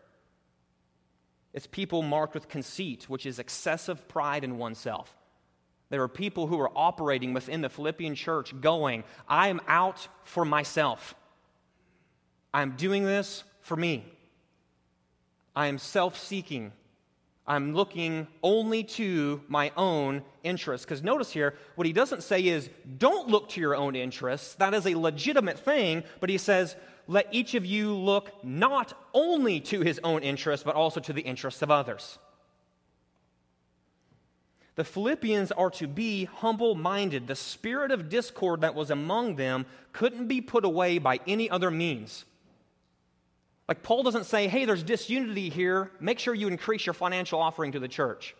[1.52, 5.16] It's people marked with conceit, which is excessive pride in oneself.
[5.88, 10.44] There are people who are operating within the Philippian church going, I am out for
[10.44, 11.14] myself.
[12.52, 14.04] I'm doing this for me.
[15.54, 16.72] I am self seeking.
[17.46, 20.84] I'm looking only to my own interests.
[20.84, 22.68] Because notice here, what he doesn't say is,
[22.98, 24.54] don't look to your own interests.
[24.54, 26.02] That is a legitimate thing.
[26.18, 26.74] But he says,
[27.06, 31.22] let each of you look not only to his own interests, but also to the
[31.22, 32.18] interests of others.
[34.76, 37.26] The Philippians are to be humble minded.
[37.26, 41.70] The spirit of discord that was among them couldn't be put away by any other
[41.70, 42.24] means.
[43.68, 45.90] Like, Paul doesn't say, hey, there's disunity here.
[45.98, 48.36] Make sure you increase your financial offering to the church.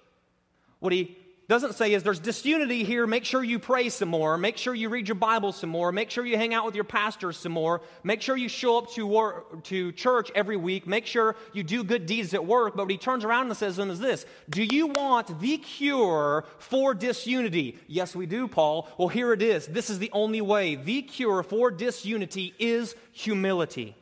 [0.78, 1.16] What he
[1.48, 3.06] doesn't say is there's disunity here.
[3.06, 4.36] Make sure you pray some more.
[4.36, 5.92] Make sure you read your Bible some more.
[5.92, 7.82] Make sure you hang out with your pastor some more.
[8.02, 10.88] Make sure you show up to, work, to church every week.
[10.88, 12.74] Make sure you do good deeds at work.
[12.74, 15.58] But what he turns around and says to them is this Do you want the
[15.58, 17.78] cure for disunity?
[17.86, 18.88] Yes, we do, Paul.
[18.98, 19.68] Well, here it is.
[19.68, 20.74] This is the only way.
[20.74, 23.94] The cure for disunity is humility.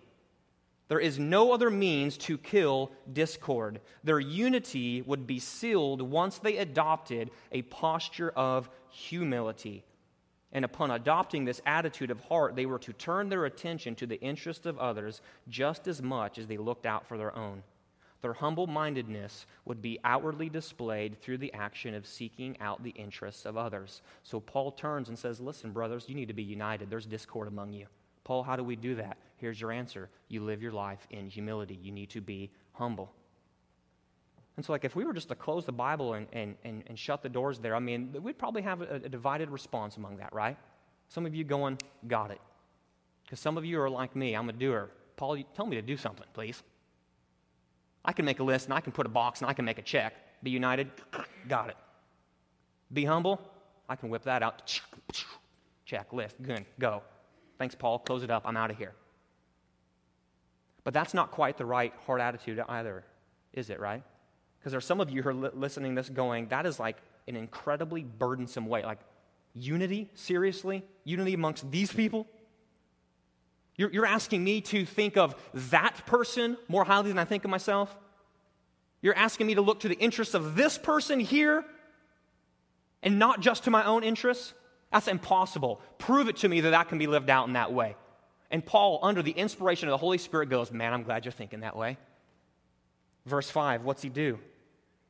[0.95, 3.81] There is no other means to kill discord.
[4.05, 9.83] Their unity would be sealed once they adopted a posture of humility.
[10.53, 14.21] And upon adopting this attitude of heart, they were to turn their attention to the
[14.21, 17.65] interests of others just as much as they looked out for their own.
[18.23, 23.47] Their humble mindedness would be outwardly displayed through the action of seeking out the interests
[23.47, 24.01] of others.
[24.23, 26.89] So Paul turns and says, Listen, brothers, you need to be united.
[26.89, 27.89] There's discord among you.
[28.25, 29.19] Paul, how do we do that?
[29.37, 31.79] Here's your answer you live your life in humility.
[31.81, 33.13] You need to be humble.
[34.57, 36.99] And so, like, if we were just to close the Bible and, and, and, and
[36.99, 40.33] shut the doors there, I mean, we'd probably have a, a divided response among that,
[40.33, 40.57] right?
[41.09, 42.41] Some of you going, got it.
[43.25, 44.91] Because some of you are like me, I'm a doer.
[45.17, 46.63] Paul, tell me to do something, please.
[48.05, 49.79] I can make a list and I can put a box and I can make
[49.79, 50.15] a check.
[50.43, 50.91] Be united,
[51.49, 51.77] got it.
[52.93, 53.41] Be humble,
[53.89, 54.81] I can whip that out.
[55.85, 57.03] Check, list, good, go.
[57.59, 57.99] Thanks, Paul.
[58.01, 58.43] Close it up.
[58.47, 58.95] I'm out of here.
[60.83, 63.05] But that's not quite the right heart attitude either,
[63.53, 64.03] is it, right?
[64.59, 66.97] Because there are some of you who are li- listening this going, that is like
[67.27, 68.83] an incredibly burdensome way.
[68.83, 68.99] Like,
[69.55, 70.11] unity?
[70.15, 70.85] Seriously?
[71.05, 72.27] Unity amongst these people?
[73.77, 77.51] You're, you're asking me to think of that person more highly than I think of
[77.51, 77.95] myself?
[79.01, 81.65] You're asking me to look to the interests of this person here
[83.03, 84.55] and not just to my own interests?
[84.95, 85.81] That's impossible.
[85.99, 87.97] Prove it to me that that can be lived out in that way.
[88.53, 91.61] And Paul, under the inspiration of the Holy Spirit, goes, Man, I'm glad you're thinking
[91.61, 91.99] that way.
[93.27, 94.39] Verse 5, what's he do?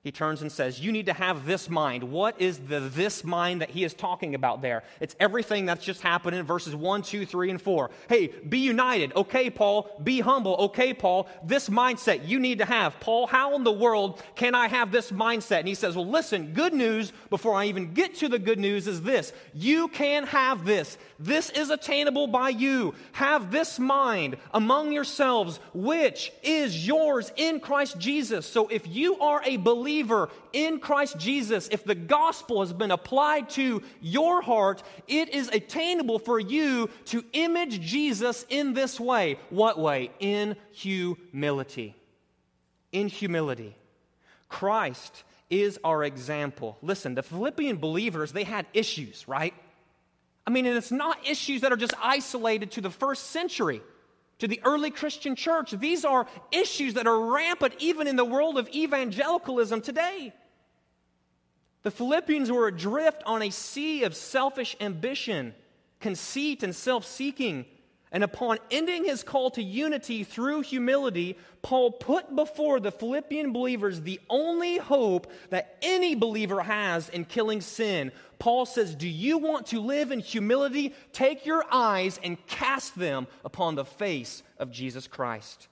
[0.04, 2.04] He turns and says, You need to have this mind.
[2.04, 4.84] What is the this mind that he is talking about there?
[5.00, 7.90] It's everything that's just happened in verses 1, 2, 3, and 4.
[8.10, 9.16] Hey, be united.
[9.16, 9.90] Okay, Paul.
[10.04, 10.56] Be humble.
[10.56, 11.26] Okay, Paul.
[11.42, 13.00] This mindset you need to have.
[13.00, 15.60] Paul, how in the world can I have this mindset?
[15.60, 18.86] And he says, Well, listen, good news before I even get to the good news
[18.86, 20.98] is this you can have this.
[21.18, 22.94] This is attainable by you.
[23.12, 28.44] Have this mind among yourselves, which is yours in Christ Jesus.
[28.44, 32.90] So if you are a believer, believer in Christ Jesus, if the gospel has been
[32.90, 39.38] applied to your heart, it is attainable for you to image Jesus in this way.
[39.50, 40.10] What way?
[40.18, 41.94] In humility.
[42.90, 43.76] In humility.
[44.48, 46.76] Christ is our example.
[46.82, 49.54] Listen, the Philippian believers, they had issues, right?
[50.46, 53.80] I mean, and it's not issues that are just isolated to the first century
[54.38, 55.70] to the early Christian church.
[55.72, 60.32] These are issues that are rampant even in the world of evangelicalism today.
[61.82, 65.54] The Philippians were adrift on a sea of selfish ambition,
[66.00, 67.66] conceit, and self seeking.
[68.14, 74.00] And upon ending his call to unity through humility, Paul put before the Philippian believers
[74.00, 78.12] the only hope that any believer has in killing sin.
[78.38, 80.94] Paul says, Do you want to live in humility?
[81.12, 85.66] Take your eyes and cast them upon the face of Jesus Christ.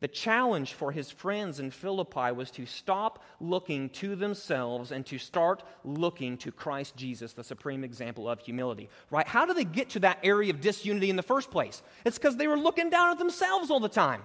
[0.00, 5.18] The challenge for his friends in Philippi was to stop looking to themselves and to
[5.18, 8.90] start looking to Christ Jesus, the supreme example of humility.
[9.10, 9.26] Right?
[9.26, 11.82] How do they get to that area of disunity in the first place?
[12.04, 14.22] It's because they were looking down at themselves all the time.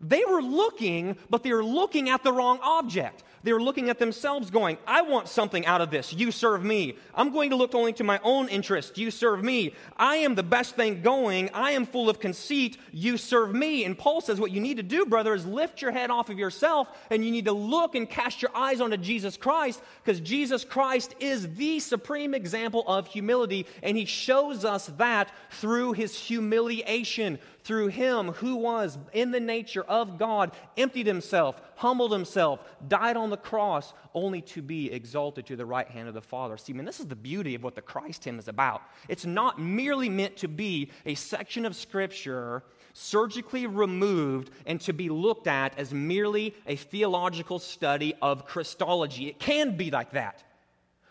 [0.00, 3.22] They were looking, but they were looking at the wrong object.
[3.46, 6.12] They were looking at themselves, going, I want something out of this.
[6.12, 6.96] You serve me.
[7.14, 8.98] I'm going to look only to my own interest.
[8.98, 9.72] You serve me.
[9.96, 11.50] I am the best thing going.
[11.54, 12.76] I am full of conceit.
[12.90, 13.84] You serve me.
[13.84, 16.40] And Paul says, What you need to do, brother, is lift your head off of
[16.40, 20.64] yourself and you need to look and cast your eyes onto Jesus Christ because Jesus
[20.64, 23.66] Christ is the supreme example of humility.
[23.80, 29.82] And he shows us that through his humiliation through him who was in the nature
[29.82, 35.56] of God, emptied himself, humbled himself, died on the cross, only to be exalted to
[35.56, 36.56] the right hand of the Father.
[36.56, 38.82] See, man, this is the beauty of what the Christ hymn is about.
[39.08, 45.08] It's not merely meant to be a section of Scripture surgically removed and to be
[45.08, 49.26] looked at as merely a theological study of Christology.
[49.26, 50.44] It can be like that.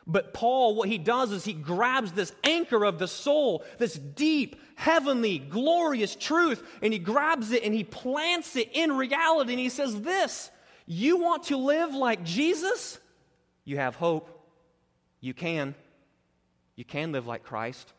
[0.07, 4.55] But Paul, what he does is he grabs this anchor of the soul, this deep,
[4.75, 9.53] heavenly, glorious truth, and he grabs it and he plants it in reality.
[9.53, 10.51] And he says, This,
[10.86, 12.99] you want to live like Jesus?
[13.63, 14.30] You have hope.
[15.21, 15.73] You can.
[16.75, 17.93] You can live like Christ.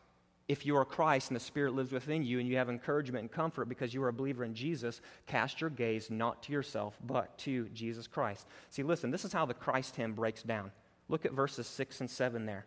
[0.47, 3.29] If you are Christ and the Spirit lives within you and you have encouragement and
[3.29, 7.37] comfort because you are a believer in Jesus, cast your gaze not to yourself, but
[7.39, 8.47] to Jesus Christ.
[8.69, 10.71] See, listen, this is how the Christ hymn breaks down.
[11.09, 12.65] Look at verses 6 and 7 there.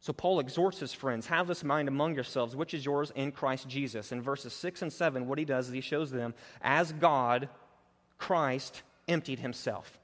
[0.00, 3.66] So Paul exhorts his friends, have this mind among yourselves, which is yours in Christ
[3.66, 4.12] Jesus.
[4.12, 7.48] In verses 6 and 7, what he does is he shows them, as God,
[8.18, 9.98] Christ emptied himself.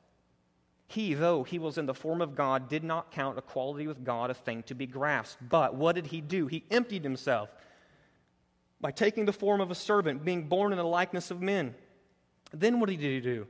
[0.86, 4.30] He, though he was in the form of God, did not count equality with God
[4.30, 5.47] a thing to be grasped.
[5.47, 6.47] But what did he do?
[6.47, 7.51] He emptied himself
[8.80, 11.74] by taking the form of a servant, being born in the likeness of men.
[12.53, 13.47] Then what did he do?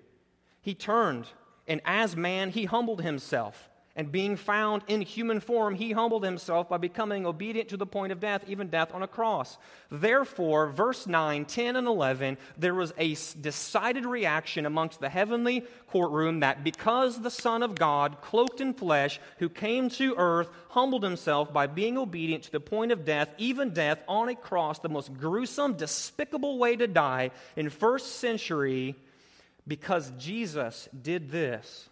[0.61, 1.29] He turned,
[1.67, 6.69] and as man, he humbled himself and being found in human form, he humbled himself
[6.69, 9.59] by becoming obedient to the point of death, even death on a cross.
[9.91, 16.41] Therefore, verse 9, 10, and 11, there was a decided reaction amongst the heavenly courtroom
[16.41, 21.53] that because the Son of God, cloaked in flesh, who came to earth, humbled himself
[21.53, 25.13] by being obedient to the point of death, even death on a cross, the most
[25.19, 28.95] gruesome, despicable way to die in first century,
[29.67, 31.89] because Jesus did this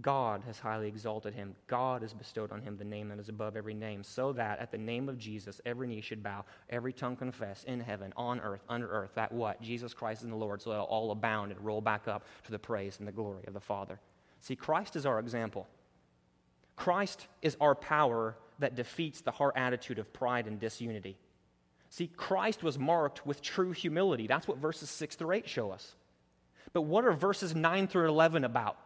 [0.00, 1.54] God has highly exalted him.
[1.68, 4.72] God has bestowed on him the name that is above every name, so that at
[4.72, 8.64] the name of Jesus, every knee should bow, every tongue confess in heaven, on earth,
[8.68, 9.62] under earth, that what?
[9.62, 12.58] Jesus Christ is the Lord, so that all abound and roll back up to the
[12.58, 14.00] praise and the glory of the Father.
[14.40, 15.68] See, Christ is our example.
[16.74, 21.16] Christ is our power that defeats the heart attitude of pride and disunity.
[21.88, 24.26] See, Christ was marked with true humility.
[24.26, 25.94] That's what verses 6 through 8 show us.
[26.74, 28.76] But what are verses 9 through 11 about?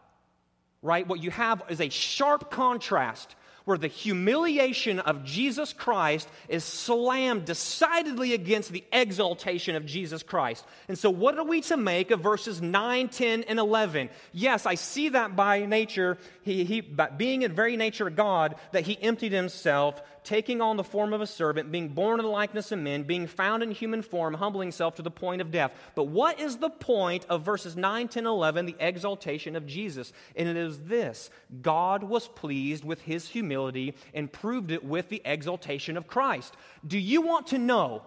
[0.81, 1.07] right?
[1.07, 3.35] What you have is a sharp contrast
[3.65, 10.65] where the humiliation of Jesus Christ is slammed decidedly against the exaltation of Jesus Christ.
[10.87, 14.09] And so, what are we to make of verses 9, 10, and 11?
[14.31, 16.17] Yes, I see that by nature,
[16.49, 20.83] he, he, by being in very nature God, that he emptied himself taking on the
[20.83, 24.01] form of a servant, being born in the likeness of men, being found in human
[24.01, 25.71] form, humbling himself to the point of death.
[25.95, 30.11] But what is the point of verses 9, 10, 11, the exaltation of Jesus?
[30.35, 31.29] And it is this
[31.61, 36.55] God was pleased with his humility and proved it with the exaltation of Christ.
[36.85, 38.03] Do you want to know?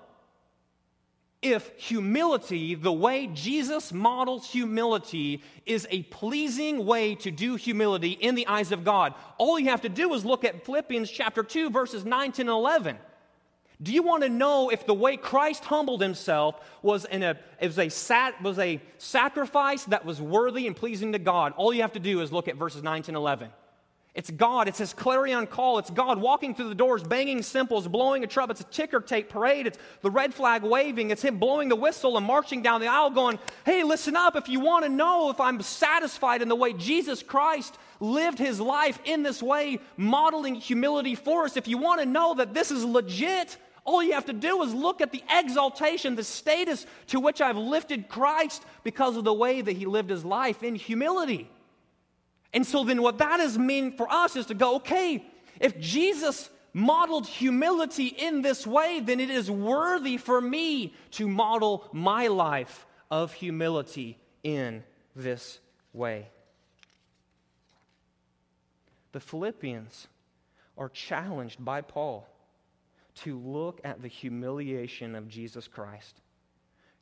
[1.42, 8.36] If humility, the way Jesus models humility, is a pleasing way to do humility in
[8.36, 9.14] the eyes of God.
[9.38, 12.56] All you have to do is look at Philippians chapter 2, verses 9 10 and
[12.56, 12.96] 11.
[13.82, 17.80] Do you want to know if the way Christ humbled himself was, in a, was,
[17.80, 21.52] a sat, was a sacrifice that was worthy and pleasing to God?
[21.56, 23.50] All you have to do is look at verses 9 10 11.
[24.14, 24.68] It's God.
[24.68, 25.78] It's his clarion call.
[25.78, 28.60] It's God walking through the doors, banging cymbals, blowing a trumpet.
[28.60, 29.66] It's a ticker tape parade.
[29.66, 31.10] It's the red flag waving.
[31.10, 34.36] It's him blowing the whistle and marching down the aisle, going, Hey, listen up.
[34.36, 38.60] If you want to know if I'm satisfied in the way Jesus Christ lived his
[38.60, 42.70] life in this way, modeling humility for us, if you want to know that this
[42.70, 47.18] is legit, all you have to do is look at the exaltation, the status to
[47.18, 51.48] which I've lifted Christ because of the way that he lived his life in humility.
[52.52, 55.24] And so then what that has mean for us is to go, okay,
[55.60, 61.88] if Jesus modeled humility in this way, then it is worthy for me to model
[61.92, 64.82] my life of humility in
[65.14, 65.60] this
[65.92, 66.28] way.
[69.12, 70.08] The Philippians
[70.78, 72.26] are challenged by Paul
[73.14, 76.20] to look at the humiliation of Jesus Christ.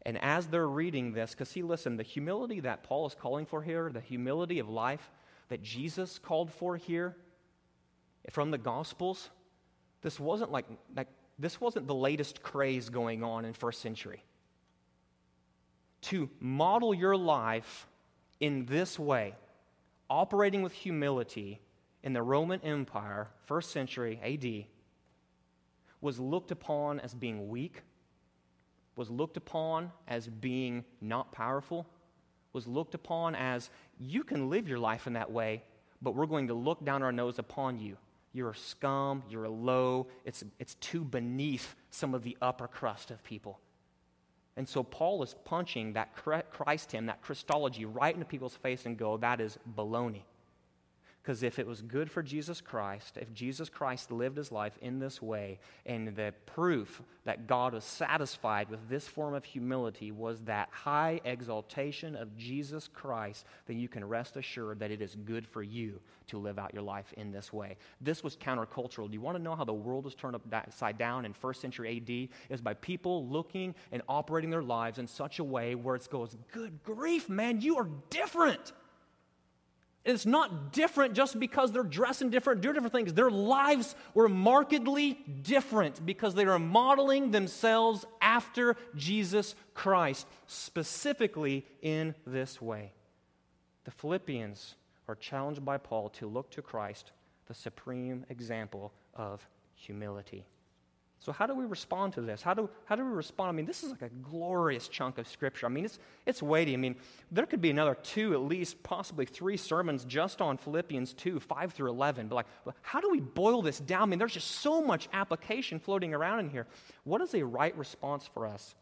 [0.02, 3.62] And as they're reading this, because see, listen, the humility that Paul is calling for
[3.62, 5.10] here, the humility of life,
[5.50, 7.16] that Jesus called for here
[8.30, 9.30] from the Gospels,
[10.00, 10.64] this wasn't like,
[10.96, 14.22] like this wasn't the latest craze going on in first century.
[16.02, 17.86] To model your life
[18.38, 19.34] in this way,
[20.08, 21.60] operating with humility
[22.02, 24.66] in the Roman Empire, first century AD,
[26.00, 27.82] was looked upon as being weak,
[28.94, 31.86] was looked upon as being not powerful,
[32.52, 35.62] was looked upon as you can live your life in that way,
[36.02, 37.96] but we're going to look down our nose upon you.
[38.32, 43.10] You're a scum, you're a low, it's, it's too beneath some of the upper crust
[43.10, 43.58] of people.
[44.56, 48.96] And so Paul is punching that Christ hymn, that Christology, right into people's face and
[48.96, 50.22] go, that is baloney.
[51.22, 54.98] Because if it was good for Jesus Christ, if Jesus Christ lived his life in
[54.98, 60.40] this way, and the proof that God was satisfied with this form of humility was
[60.42, 65.46] that high exaltation of Jesus Christ, then you can rest assured that it is good
[65.46, 67.76] for you to live out your life in this way.
[68.00, 69.08] This was countercultural.
[69.08, 71.98] Do you want to know how the world was turned upside down in first century
[71.98, 72.54] AD?
[72.54, 76.36] Is by people looking and operating their lives in such a way where it goes,
[76.52, 78.72] Good grief, man, you are different.
[80.04, 83.12] It's not different just because they're dressing different, doing different things.
[83.12, 92.14] Their lives were markedly different because they are modeling themselves after Jesus Christ, specifically in
[92.26, 92.92] this way.
[93.84, 94.74] The Philippians
[95.06, 97.12] are challenged by Paul to look to Christ,
[97.46, 100.46] the supreme example of humility.
[101.22, 102.40] So, how do we respond to this?
[102.40, 103.50] How do, how do we respond?
[103.50, 105.66] I mean, this is like a glorious chunk of Scripture.
[105.66, 106.72] I mean, it's, it's weighty.
[106.72, 106.96] I mean,
[107.30, 111.72] there could be another two, at least, possibly three sermons just on Philippians 2, 5
[111.74, 112.28] through 11.
[112.28, 114.04] But, like, how do we boil this down?
[114.04, 116.66] I mean, there's just so much application floating around in here.
[117.04, 118.74] What is a right response for us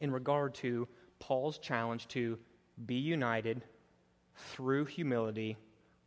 [0.00, 0.88] in regard to
[1.20, 2.40] Paul's challenge to
[2.84, 3.62] be united
[4.36, 5.56] through humility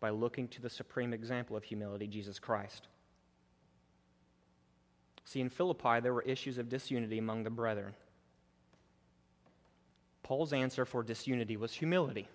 [0.02, 2.90] by looking to the supreme example of humility, Jesus Christ?
[5.28, 7.94] See, in Philippi, there were issues of disunity among the brethren.
[10.24, 12.30] Paul's answer for disunity was humility.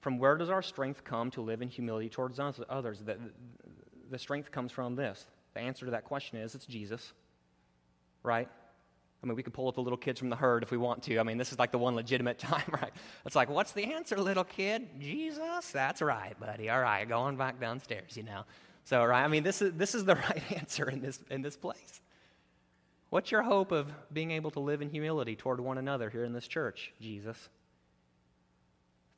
[0.00, 2.98] From where does our strength come to live in humility towards others?
[2.98, 3.16] The,
[4.10, 5.24] the strength comes from this.
[5.54, 7.12] The answer to that question is it's Jesus,
[8.24, 8.48] right?
[9.22, 11.04] I mean, we could pull up the little kids from the herd if we want
[11.04, 11.20] to.
[11.20, 12.92] I mean, this is like the one legitimate time, right?
[13.24, 14.88] It's like, what's the answer, little kid?
[14.98, 15.70] Jesus?
[15.70, 16.70] That's right, buddy.
[16.70, 18.42] All right, going back downstairs, you know.
[18.84, 21.56] So, right, I mean, this is, this is the right answer in this, in this
[21.56, 22.00] place.
[23.10, 26.32] What's your hope of being able to live in humility toward one another here in
[26.32, 26.92] this church?
[27.00, 27.36] Jesus.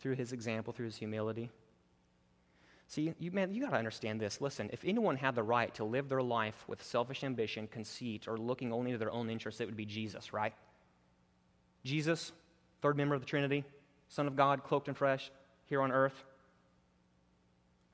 [0.01, 1.51] Through his example, through his humility.
[2.89, 4.41] See, you, man, you got to understand this.
[4.41, 8.37] Listen, if anyone had the right to live their life with selfish ambition, conceit, or
[8.37, 10.53] looking only to their own interests, it would be Jesus, right?
[11.85, 12.33] Jesus,
[12.83, 13.65] third member of the Trinity,
[14.09, 15.31] Son of God, cloaked and fresh,
[15.67, 16.25] here on earth.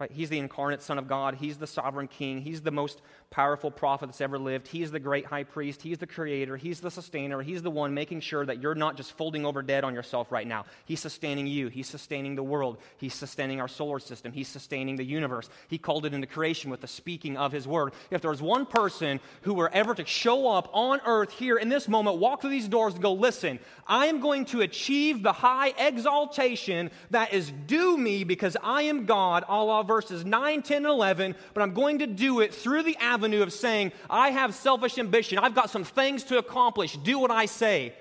[0.00, 0.10] Right?
[0.10, 1.34] He's the incarnate Son of God.
[1.34, 2.40] He's the sovereign King.
[2.40, 4.66] He's the most powerful prophet that's ever lived.
[4.66, 5.82] He's the great high priest.
[5.82, 6.56] He's the creator.
[6.56, 7.42] He's the sustainer.
[7.42, 10.46] He's the one making sure that you're not just folding over dead on yourself right
[10.46, 10.64] now.
[10.86, 11.68] He's sustaining you.
[11.68, 12.78] He's sustaining the world.
[12.96, 14.32] He's sustaining our solar system.
[14.32, 15.50] He's sustaining the universe.
[15.68, 17.92] He called it into creation with the speaking of his word.
[18.10, 21.68] If there was one person who were ever to show up on earth here in
[21.68, 25.32] this moment, walk through these doors and go, listen, I am going to achieve the
[25.32, 30.76] high exaltation that is due me because I am God, à la verses 9, 10,
[30.76, 34.54] and 11, but I'm going to do it through the avenue of saying, I have
[34.54, 35.36] selfish ambition.
[35.38, 36.96] I've got some things to accomplish.
[36.96, 37.92] Do what I say.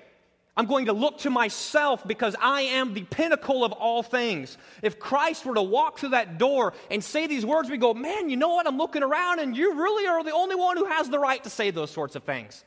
[0.56, 4.56] I'm going to look to myself because I am the pinnacle of all things.
[4.82, 8.30] If Christ were to walk through that door and say these words, we go, man,
[8.30, 8.68] you know what?
[8.68, 11.50] I'm looking around and you really are the only one who has the right to
[11.50, 12.64] say those sorts of things.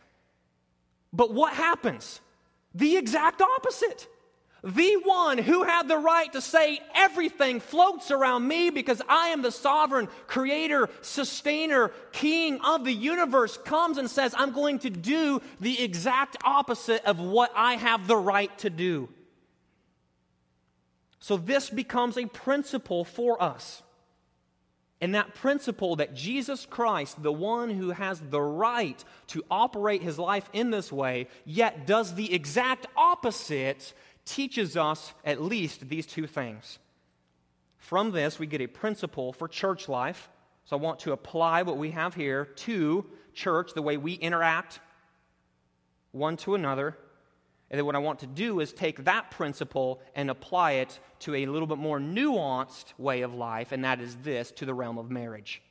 [1.13, 2.19] But what happens?
[2.75, 4.07] The exact opposite
[4.63, 9.41] the one who had the right to say everything floats around me because I am
[9.41, 15.41] the sovereign creator, sustainer, king of the universe, comes and says, I'm going to do
[15.59, 19.09] the exact opposite of what I have the right to do.
[21.19, 23.81] So this becomes a principle for us.
[25.01, 30.17] And that principle that Jesus Christ, the one who has the right to operate his
[30.17, 33.93] life in this way, yet does the exact opposite,
[34.25, 36.79] teaches us at least these two things.
[37.77, 40.29] From this, we get a principle for church life.
[40.65, 44.79] So I want to apply what we have here to church, the way we interact
[46.11, 46.97] one to another.
[47.69, 51.35] And then what I want to do is take that principle and apply it to
[51.35, 54.97] a little bit more nuanced way of life, and that is this to the realm
[54.97, 55.61] of marriage.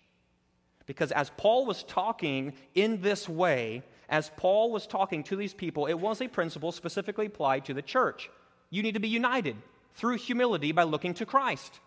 [0.85, 5.87] Because as Paul was talking in this way, as Paul was talking to these people,
[5.87, 8.29] it was a principle specifically applied to the church
[8.73, 9.55] you need to be united
[9.95, 11.79] through humility by looking to Christ.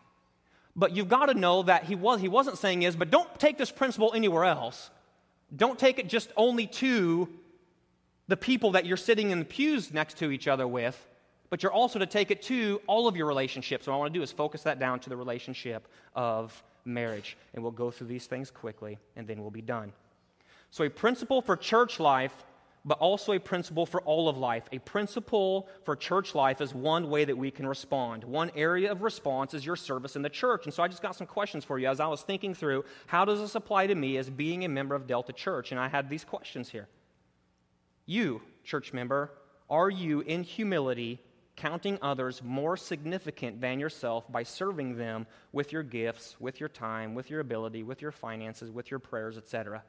[0.75, 3.57] But you've got to know that he, was, he wasn't saying is, but don't take
[3.57, 4.91] this principle anywhere else.
[5.53, 7.27] Don't take it just only to
[8.27, 11.07] the people that you're sitting in the pews next to each other with,
[11.49, 13.87] but you're also to take it to all of your relationships.
[13.87, 17.35] What I want to do is focus that down to the relationship of marriage.
[17.55, 19.91] And we'll go through these things quickly, and then we'll be done.
[20.69, 22.45] So, a principle for church life
[22.85, 24.63] but also a principle for all of life.
[24.71, 28.23] A principle for church life is one way that we can respond.
[28.23, 30.65] One area of response is your service in the church.
[30.65, 33.25] And so I just got some questions for you as I was thinking through how
[33.25, 35.71] does this apply to me as being a member of Delta Church?
[35.71, 36.87] And I had these questions here.
[38.05, 39.31] You, church member,
[39.67, 41.19] are you in humility
[41.55, 47.15] counting others more significant than yourself by serving them with your gifts, with your time,
[47.15, 49.81] with your ability, with your finances, with your prayers, etc.?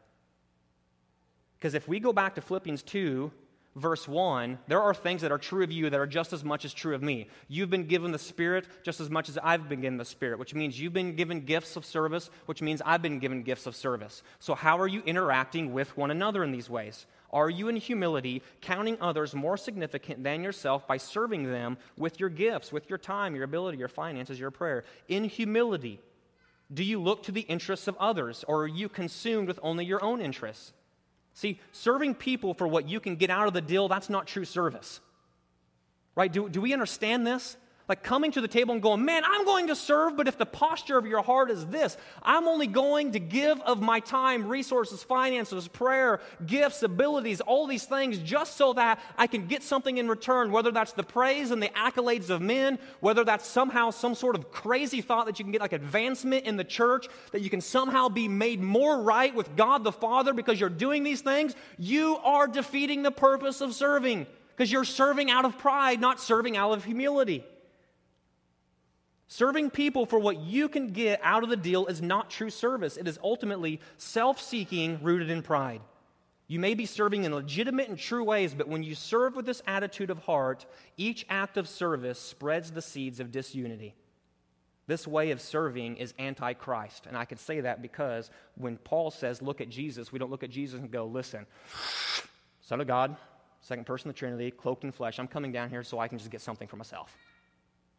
[1.67, 3.29] Because if we go back to Philippians 2,
[3.75, 6.65] verse 1, there are things that are true of you that are just as much
[6.65, 7.27] as true of me.
[7.49, 10.55] You've been given the Spirit just as much as I've been given the Spirit, which
[10.55, 14.23] means you've been given gifts of service, which means I've been given gifts of service.
[14.39, 17.05] So, how are you interacting with one another in these ways?
[17.33, 22.29] Are you in humility counting others more significant than yourself by serving them with your
[22.29, 24.85] gifts, with your time, your ability, your finances, your prayer?
[25.09, 25.99] In humility,
[26.73, 30.05] do you look to the interests of others, or are you consumed with only your
[30.05, 30.73] own interests?
[31.37, 34.47] See, serving people for what you can get out of the deal, that's not true
[34.47, 35.01] service.
[36.15, 36.33] Right?
[36.33, 37.59] Do, do we understand this?
[37.89, 40.47] Like coming to the table and going, man, I'm going to serve, but if the
[40.47, 45.05] posture of your heart is this, I'm only going to give of my time, resources,
[45.05, 50.09] finances, prayer, gifts, abilities, all these things just so that I can get something in
[50.09, 54.35] return, whether that's the praise and the accolades of men, whether that's somehow some sort
[54.35, 57.61] of crazy thought that you can get like advancement in the church, that you can
[57.61, 62.17] somehow be made more right with God the Father because you're doing these things, you
[62.25, 64.27] are defeating the purpose of serving
[64.57, 67.45] because you're serving out of pride, not serving out of humility.
[69.29, 72.97] Serving people for what you can get out of the deal is not true service.
[72.97, 75.81] It is ultimately self seeking rooted in pride.
[76.49, 79.63] You may be serving in legitimate and true ways, but when you serve with this
[79.67, 80.65] attitude of heart,
[80.97, 83.97] each act of service spreads the seeds of disunity.
[84.87, 87.07] This way of serving is anti Christ.
[87.07, 90.45] And I can say that because when Paul says, look at Jesus, we don't look
[90.45, 91.47] at Jesus and go, listen,
[92.61, 93.17] Son of God,
[93.61, 96.19] second person of the Trinity, cloaked in flesh, I'm coming down here so I can
[96.19, 97.17] just get something for myself.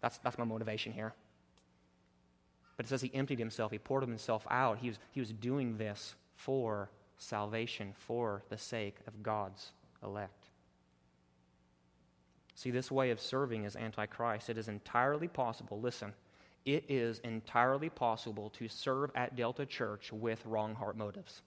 [0.01, 1.13] That's, that's my motivation here.
[2.75, 4.77] But it says he emptied himself, he poured himself out.
[4.77, 9.71] He was, he was doing this for salvation, for the sake of God's
[10.03, 10.45] elect.
[12.53, 14.49] See, this way of serving is antichrist.
[14.49, 16.13] It is entirely possible, listen,
[16.65, 21.41] it is entirely possible to serve at Delta Church with wrong heart motives.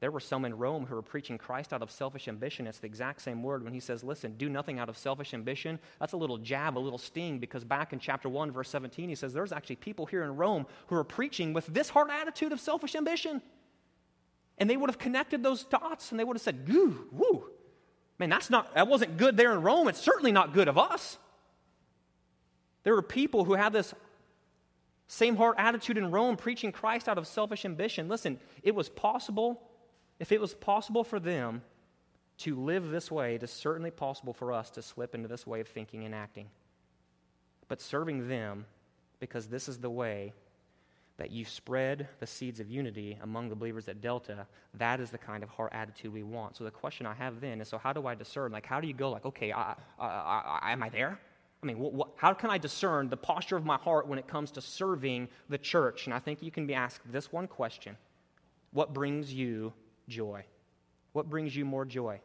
[0.00, 2.68] There were some in Rome who were preaching Christ out of selfish ambition.
[2.68, 5.80] It's the exact same word when he says, Listen, do nothing out of selfish ambition.
[5.98, 9.16] That's a little jab, a little sting, because back in chapter 1, verse 17, he
[9.16, 12.60] says, There's actually people here in Rome who are preaching with this hard attitude of
[12.60, 13.42] selfish ambition.
[14.56, 17.50] And they would have connected those dots and they would have said, Goo, woo.
[18.20, 19.88] Man, that's not, that wasn't good there in Rome.
[19.88, 21.18] It's certainly not good of us.
[22.84, 23.94] There were people who had this
[25.08, 28.08] same heart attitude in Rome preaching Christ out of selfish ambition.
[28.08, 29.67] Listen, it was possible
[30.18, 31.62] if it was possible for them
[32.38, 35.60] to live this way, it is certainly possible for us to slip into this way
[35.60, 36.48] of thinking and acting.
[37.66, 38.66] But serving them,
[39.20, 40.32] because this is the way
[41.18, 45.18] that you spread the seeds of unity among the believers at Delta, that is the
[45.18, 46.56] kind of heart attitude we want.
[46.56, 48.52] So the question I have then is so how do I discern?
[48.52, 51.18] Like, how do you go, like, okay, I, I, I, am I there?
[51.60, 54.28] I mean, what, what, how can I discern the posture of my heart when it
[54.28, 56.06] comes to serving the church?
[56.06, 57.96] And I think you can be asked this one question
[58.70, 59.72] What brings you
[60.08, 60.44] joy?
[61.12, 62.20] What brings you more joy?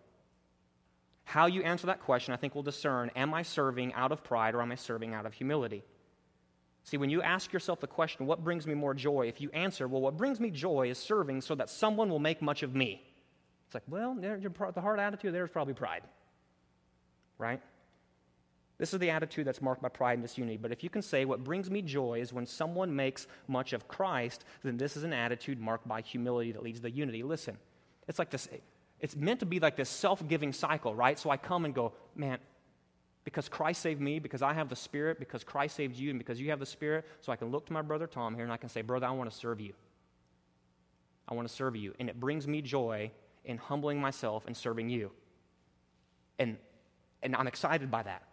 [1.25, 4.55] How you answer that question, I think, will discern am I serving out of pride
[4.55, 5.83] or am I serving out of humility?
[6.83, 9.27] See, when you ask yourself the question, what brings me more joy?
[9.27, 12.41] If you answer, well, what brings me joy is serving so that someone will make
[12.41, 13.01] much of me.
[13.65, 16.03] It's like, well, the hard attitude there is probably pride.
[17.37, 17.61] Right?
[18.77, 20.57] This is the attitude that's marked by pride and disunity.
[20.57, 23.87] But if you can say what brings me joy is when someone makes much of
[23.87, 27.23] Christ, then this is an attitude marked by humility that leads to unity.
[27.23, 27.57] Listen,
[28.07, 28.47] it's like this,
[28.99, 31.17] it's meant to be like this self giving cycle, right?
[31.17, 32.39] So I come and go, man,
[33.23, 36.39] because Christ saved me, because I have the Spirit, because Christ saved you, and because
[36.39, 38.57] you have the Spirit, so I can look to my brother Tom here and I
[38.57, 39.73] can say, Brother, I want to serve you.
[41.27, 41.93] I want to serve you.
[41.99, 43.11] And it brings me joy
[43.45, 45.11] in humbling myself and serving you.
[46.37, 46.57] And,
[47.21, 48.23] and I'm excited by that.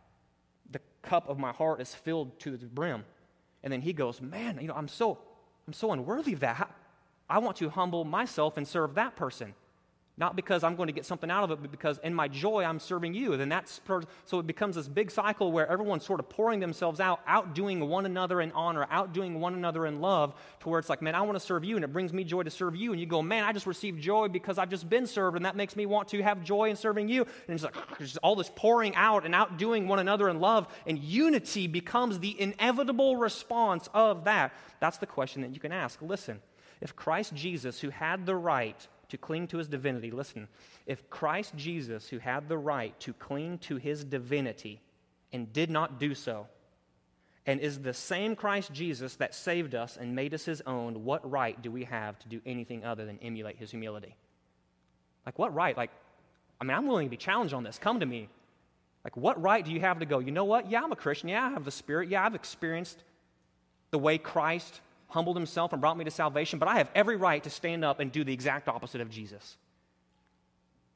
[0.70, 3.04] The cup of my heart is filled to the brim.
[3.62, 5.18] And then he goes, Man, you know, I'm so,
[5.66, 6.70] I'm so unworthy of that.
[7.30, 9.54] I want to humble myself and serve that person.
[10.20, 12.62] Not because I'm going to get something out of it, but because in my joy
[12.62, 13.38] I'm serving you.
[13.38, 13.80] Then that's
[14.26, 18.04] so it becomes this big cycle where everyone's sort of pouring themselves out, outdoing one
[18.04, 21.36] another in honor, outdoing one another in love, to where it's like, man, I want
[21.36, 22.92] to serve you, and it brings me joy to serve you.
[22.92, 25.56] And you go, man, I just received joy because I've just been served, and that
[25.56, 27.22] makes me want to have joy in serving you.
[27.48, 30.98] And it's like just all this pouring out and outdoing one another in love, and
[30.98, 34.52] unity becomes the inevitable response of that.
[34.80, 36.02] That's the question that you can ask.
[36.02, 36.42] Listen,
[36.80, 40.48] if Christ Jesus, who had the right to cling to his divinity, listen,
[40.86, 44.80] if Christ Jesus, who had the right to cling to his divinity
[45.32, 46.46] and did not do so,
[47.46, 51.28] and is the same Christ Jesus that saved us and made us his own, what
[51.28, 54.14] right do we have to do anything other than emulate his humility?
[55.26, 55.76] Like, what right?
[55.76, 55.90] Like,
[56.60, 57.78] I mean, I'm willing to be challenged on this.
[57.78, 58.28] Come to me.
[59.04, 60.70] Like, what right do you have to go, you know what?
[60.70, 61.30] Yeah, I'm a Christian.
[61.30, 62.10] Yeah, I have the Spirit.
[62.10, 63.02] Yeah, I've experienced
[63.90, 67.42] the way Christ humbled himself and brought me to salvation, but I have every right
[67.44, 69.56] to stand up and do the exact opposite of Jesus.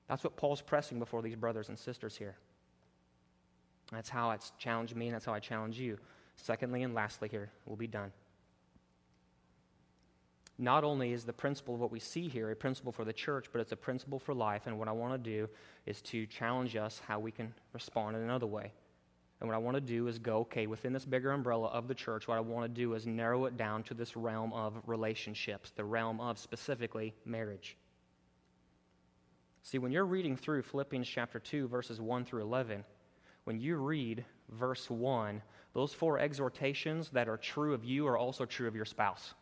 [0.08, 2.36] That's what Paul's pressing before these brothers and sisters here.
[3.92, 5.98] That's how it's challenged me, and that's how I challenge you.
[6.36, 8.12] Secondly and lastly, here, we'll be done.
[10.58, 13.46] not only is the principle of what we see here a principle for the church,
[13.52, 14.62] but it's a principle for life.
[14.66, 15.48] And what I want to do
[15.86, 18.72] is to challenge us how we can respond in another way.
[19.44, 21.94] And what I want to do is go, okay, within this bigger umbrella of the
[21.94, 25.70] church, what I want to do is narrow it down to this realm of relationships,
[25.76, 27.76] the realm of specifically marriage.
[29.62, 32.84] See, when you're reading through Philippians chapter 2, verses 1 through 11,
[33.44, 35.42] when you read verse 1,
[35.74, 39.34] those four exhortations that are true of you are also true of your spouse.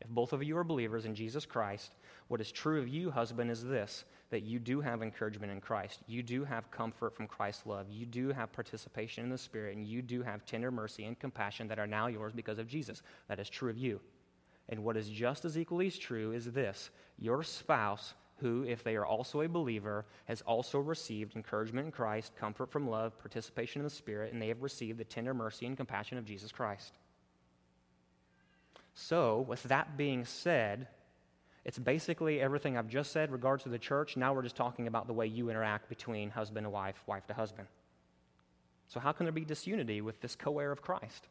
[0.00, 1.96] If both of you are believers in Jesus Christ,
[2.28, 6.00] what is true of you, husband, is this that you do have encouragement in Christ.
[6.06, 7.86] You do have comfort from Christ's love.
[7.90, 11.66] You do have participation in the Spirit, and you do have tender mercy and compassion
[11.68, 13.00] that are now yours because of Jesus.
[13.28, 14.00] That is true of you.
[14.68, 18.96] And what is just as equally as true is this your spouse, who, if they
[18.96, 23.84] are also a believer, has also received encouragement in Christ, comfort from love, participation in
[23.84, 26.92] the Spirit, and they have received the tender mercy and compassion of Jesus Christ.
[28.94, 30.88] So, with that being said,
[31.68, 34.16] it's basically everything I've just said regards to the church.
[34.16, 37.34] Now we're just talking about the way you interact between husband and wife, wife to
[37.34, 37.68] husband.
[38.86, 41.28] So, how can there be disunity with this co heir of Christ?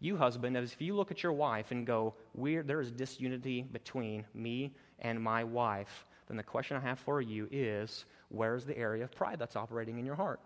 [0.00, 4.26] You, husband, as if you look at your wife and go, there is disunity between
[4.34, 9.02] me and my wife, then the question I have for you is where's the area
[9.02, 10.40] of pride that's operating in your heart?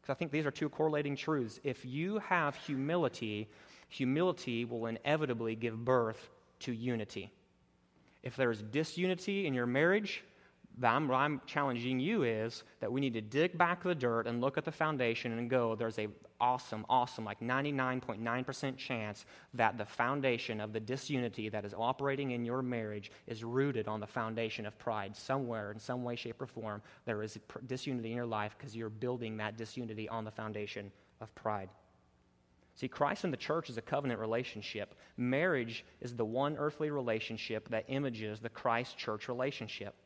[0.00, 1.58] Because I think these are two correlating truths.
[1.64, 3.48] If you have humility,
[3.88, 6.30] humility will inevitably give birth
[6.60, 7.32] to unity.
[8.22, 10.22] If there's disunity in your marriage,
[10.82, 14.40] I'm, what I'm challenging you is that we need to dig back the dirt and
[14.40, 16.08] look at the foundation and go, there's a
[16.40, 22.44] awesome, awesome, like 99.9% chance that the foundation of the disunity that is operating in
[22.44, 25.16] your marriage is rooted on the foundation of pride.
[25.16, 28.88] Somewhere, in some way, shape, or form, there is disunity in your life because you're
[28.88, 31.68] building that disunity on the foundation of pride.
[32.78, 34.94] See, Christ and the church is a covenant relationship.
[35.16, 39.96] Marriage is the one earthly relationship that images the Christ church relationship.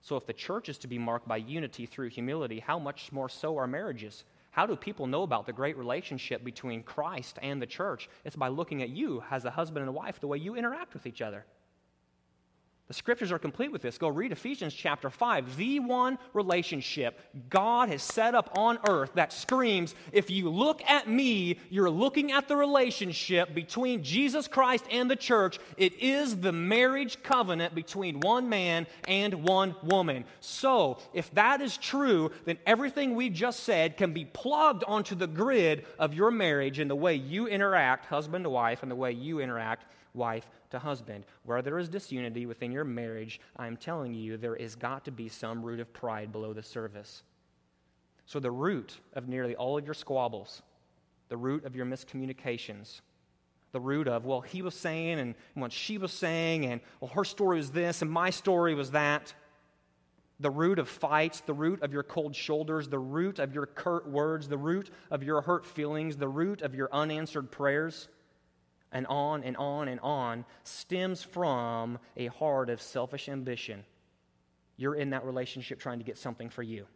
[0.00, 3.28] So, if the church is to be marked by unity through humility, how much more
[3.28, 4.24] so are marriages?
[4.50, 8.08] How do people know about the great relationship between Christ and the church?
[8.24, 10.92] It's by looking at you as a husband and a wife, the way you interact
[10.92, 11.46] with each other.
[12.88, 13.98] The scriptures are complete with this.
[13.98, 15.56] Go read Ephesians chapter 5.
[15.56, 17.18] The one relationship
[17.50, 22.30] God has set up on earth that screams if you look at me, you're looking
[22.30, 25.58] at the relationship between Jesus Christ and the church.
[25.76, 30.24] It is the marriage covenant between one man and one woman.
[30.38, 35.26] So, if that is true, then everything we just said can be plugged onto the
[35.26, 39.10] grid of your marriage and the way you interact, husband to wife, and the way
[39.10, 39.86] you interact
[40.16, 41.24] wife to husband.
[41.44, 45.28] Where there is disunity within your marriage, I'm telling you, there is got to be
[45.28, 47.22] some root of pride below the surface.
[48.24, 50.62] So, the root of nearly all of your squabbles,
[51.28, 53.00] the root of your miscommunications,
[53.72, 57.24] the root of, well, he was saying and what she was saying, and well, her
[57.24, 59.34] story was this and my story was that.
[60.38, 64.08] The root of fights, the root of your cold shoulders, the root of your curt
[64.08, 68.08] words, the root of your hurt feelings, the root of your unanswered prayers
[68.96, 73.84] and on and on and on stems from a heart of selfish ambition.
[74.78, 76.86] You're in that relationship trying to get something for you.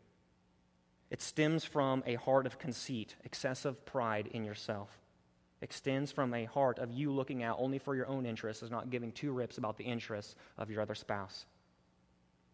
[1.11, 4.89] It stems from a heart of conceit, excessive pride in yourself.
[5.61, 8.89] Extends from a heart of you looking out only for your own interests, as not
[8.89, 11.45] giving two rips about the interests of your other spouse.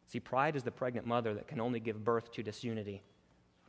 [0.09, 3.01] See, pride is the pregnant mother that can only give birth to disunity.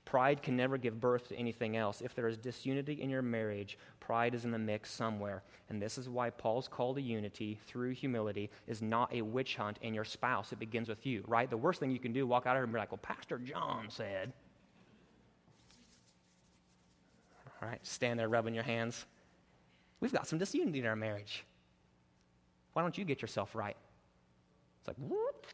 [0.08, 2.00] Pride can never give birth to anything else.
[2.00, 5.44] If there is disunity in your marriage, pride is in the mix somewhere.
[5.70, 9.80] And this is why Paul's call to unity through humility is not a witch hunt
[9.82, 10.54] in your spouse.
[10.54, 11.50] It begins with you, right?
[11.50, 13.38] The worst thing you can do, walk out of here and be like, well, Pastor
[13.38, 14.32] John said.
[17.62, 19.06] All right, stand there rubbing your hands.
[20.00, 21.44] We've got some disunity in our marriage.
[22.72, 23.76] Why don't you get yourself right?
[24.80, 25.48] It's like, whoop.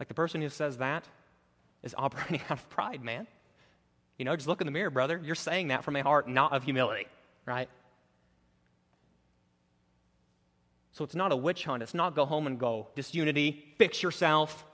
[0.00, 1.04] Like the person who says that
[1.82, 3.26] is operating out of pride, man.
[4.18, 5.20] You know, just look in the mirror, brother.
[5.22, 7.06] You're saying that from a heart not of humility,
[7.46, 7.68] right?
[10.92, 11.82] So it's not a witch hunt.
[11.82, 14.66] It's not go home and go disunity, fix yourself.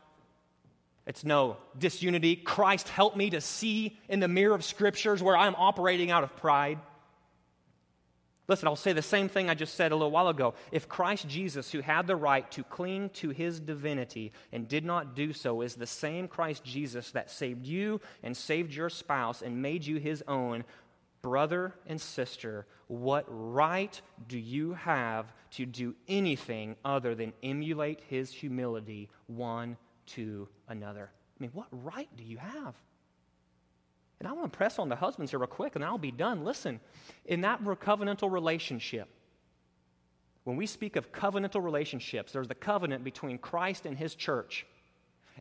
[1.06, 2.34] It's no disunity.
[2.34, 6.34] Christ help me to see in the mirror of scriptures where I'm operating out of
[6.36, 6.80] pride.
[8.48, 10.54] Listen, I'll say the same thing I just said a little while ago.
[10.70, 15.16] If Christ Jesus, who had the right to cling to his divinity and did not
[15.16, 19.62] do so, is the same Christ Jesus that saved you and saved your spouse and
[19.62, 20.64] made you his own,
[21.22, 28.30] brother and sister, what right do you have to do anything other than emulate his
[28.30, 29.76] humility one
[30.06, 31.10] to another?
[31.36, 32.76] I mean, what right do you have?
[34.18, 36.44] And I want to press on the husbands here real quick, and I'll be done.
[36.44, 36.80] Listen,
[37.26, 39.08] in that covenantal relationship,
[40.44, 44.64] when we speak of covenantal relationships, there's the covenant between Christ and his church.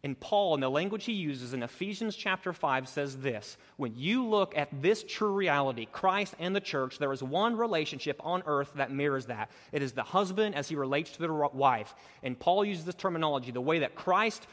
[0.03, 4.25] And Paul, in the language he uses in Ephesians chapter 5, says this When you
[4.25, 8.71] look at this true reality, Christ and the church, there is one relationship on earth
[8.75, 9.51] that mirrors that.
[9.71, 11.95] It is the husband as he relates to the wife.
[12.23, 14.45] And Paul uses this terminology the way that Christ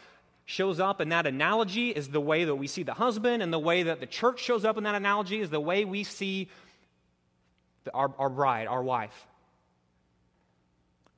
[0.45, 3.59] shows up in that analogy is the way that we see the husband, and the
[3.59, 6.49] way that the church shows up in that analogy is the way we see
[7.95, 9.27] our, our bride, our wife.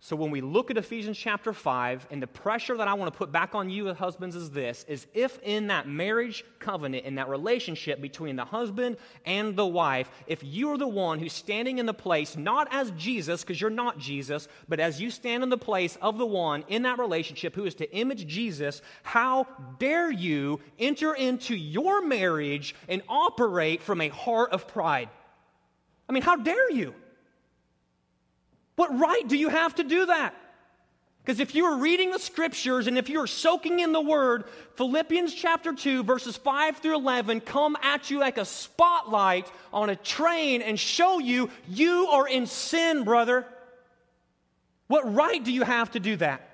[0.04, 3.16] So when we look at Ephesians chapter 5, and the pressure that I want to
[3.16, 7.14] put back on you as husbands is this is if in that marriage covenant, in
[7.14, 11.78] that relationship between the husband and the wife, if you are the one who's standing
[11.78, 15.48] in the place, not as Jesus, because you're not Jesus, but as you stand in
[15.48, 19.46] the place of the one in that relationship who is to image Jesus, how
[19.78, 25.08] dare you enter into your marriage and operate from a heart of pride?
[26.10, 26.92] I mean, how dare you?
[28.76, 30.34] What right do you have to do that?
[31.24, 34.44] Because if you are reading the scriptures and if you're soaking in the word,
[34.76, 39.96] Philippians chapter 2, verses 5 through 11 come at you like a spotlight on a
[39.96, 43.46] train and show you you are in sin, brother.
[44.86, 46.50] What right do you have to do that?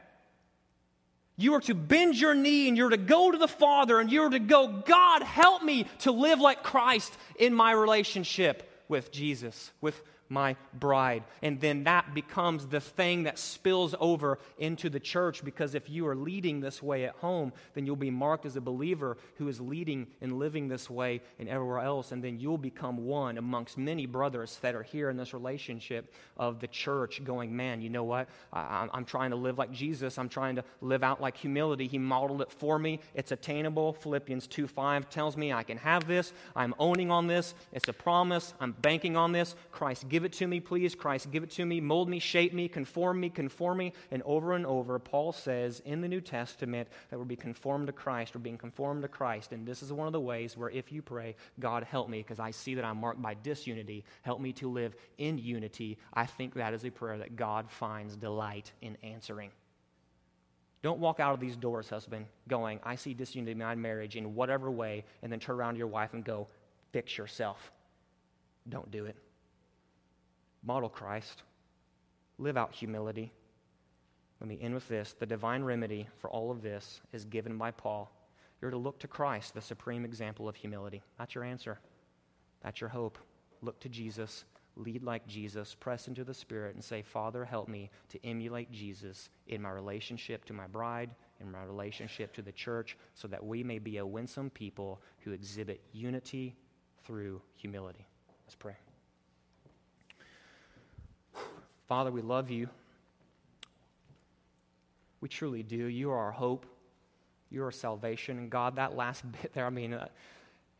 [1.36, 4.28] You are to bend your knee and you're to go to the Father and you're
[4.28, 10.00] to go, God, help me to live like Christ in my relationship with Jesus, with
[10.30, 11.24] my bride.
[11.42, 16.06] And then that becomes the thing that spills over into the church because if you
[16.06, 19.60] are leading this way at home, then you'll be marked as a believer who is
[19.60, 22.12] leading and living this way and everywhere else.
[22.12, 26.60] And then you'll become one amongst many brothers that are here in this relationship of
[26.60, 28.28] the church going, man, you know what?
[28.52, 30.18] I, am trying to live like Jesus.
[30.18, 31.86] I'm trying to live out like humility.
[31.86, 33.00] He modeled it for me.
[33.14, 33.92] It's attainable.
[33.94, 36.32] Philippians 2 5 tells me I can have this.
[36.54, 37.54] I'm owning on this.
[37.72, 38.54] It's a promise.
[38.60, 39.56] I'm banking on this.
[39.72, 40.94] Christ Give it to me, please.
[40.94, 41.80] Christ, give it to me.
[41.80, 43.94] Mold me, shape me, conform me, conform me.
[44.10, 47.94] And over and over, Paul says in the New Testament that we're being conformed to
[47.94, 48.34] Christ.
[48.34, 49.52] We're being conformed to Christ.
[49.52, 52.38] And this is one of the ways where if you pray, God, help me, because
[52.38, 54.04] I see that I'm marked by disunity.
[54.20, 55.96] Help me to live in unity.
[56.12, 59.52] I think that is a prayer that God finds delight in answering.
[60.82, 64.34] Don't walk out of these doors, husband, going, I see disunity in my marriage in
[64.34, 66.48] whatever way, and then turn around to your wife and go,
[66.92, 67.72] fix yourself.
[68.68, 69.16] Don't do it
[70.64, 71.42] model Christ,
[72.38, 73.32] live out humility.
[74.40, 75.14] Let me end with this.
[75.18, 78.10] The divine remedy for all of this is given by Paul.
[78.60, 81.02] You're to look to Christ, the supreme example of humility.
[81.18, 81.78] That's your answer.
[82.62, 83.18] That's your hope.
[83.62, 84.44] Look to Jesus,
[84.76, 89.30] lead like Jesus, press into the Spirit, and say, Father, help me to emulate Jesus
[89.46, 93.62] in my relationship to my bride, in my relationship to the church, so that we
[93.62, 96.54] may be a winsome people who exhibit unity
[97.04, 98.06] through humility.
[98.46, 98.76] Let's pray.
[101.90, 102.68] Father, we love you.
[105.20, 105.74] We truly do.
[105.74, 106.64] You are our hope.
[107.50, 108.38] You are salvation.
[108.38, 110.06] And God, that last bit there, I mean, uh,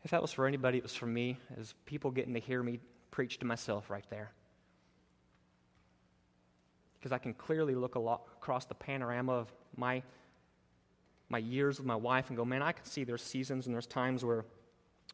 [0.05, 2.79] if that was for anybody, it was for me, as people getting to hear me
[3.11, 4.31] preach to myself right there.
[6.97, 10.03] Because I can clearly look across the panorama of my,
[11.27, 13.85] my years with my wife and go, man, I can see there's seasons and there's
[13.85, 14.45] times where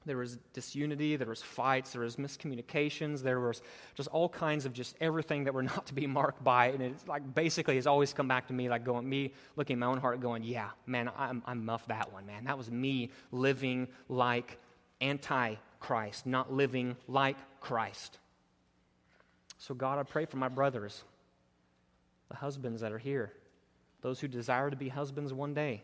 [0.06, 3.62] there was disunity, there was fights, there was miscommunications, there was
[3.95, 6.68] just all kinds of just everything that were not to be marked by.
[6.68, 9.80] And it's like basically it's always come back to me like going, me looking in
[9.80, 12.45] my own heart going, yeah, man, I'm, I'm muffed that one, man.
[12.45, 14.60] That was me living like
[15.02, 18.20] anti-Christ, not living like Christ.
[19.58, 21.04] So God, I pray for my brothers,
[22.30, 23.34] the husbands that are here,
[24.02, 25.82] those who desire to be husbands one day,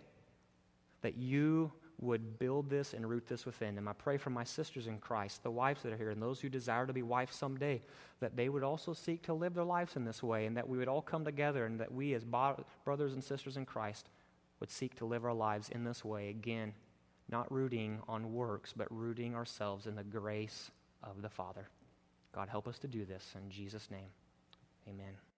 [1.01, 1.71] that you
[2.03, 3.87] would build this and root this within them.
[3.87, 6.49] I pray for my sisters in Christ, the wives that are here, and those who
[6.49, 7.81] desire to be wives someday,
[8.19, 10.77] that they would also seek to live their lives in this way, and that we
[10.77, 14.09] would all come together, and that we, as bo- brothers and sisters in Christ,
[14.59, 16.29] would seek to live our lives in this way.
[16.29, 16.73] Again,
[17.29, 21.67] not rooting on works, but rooting ourselves in the grace of the Father.
[22.33, 23.33] God, help us to do this.
[23.35, 24.09] In Jesus' name,
[24.87, 25.32] amen.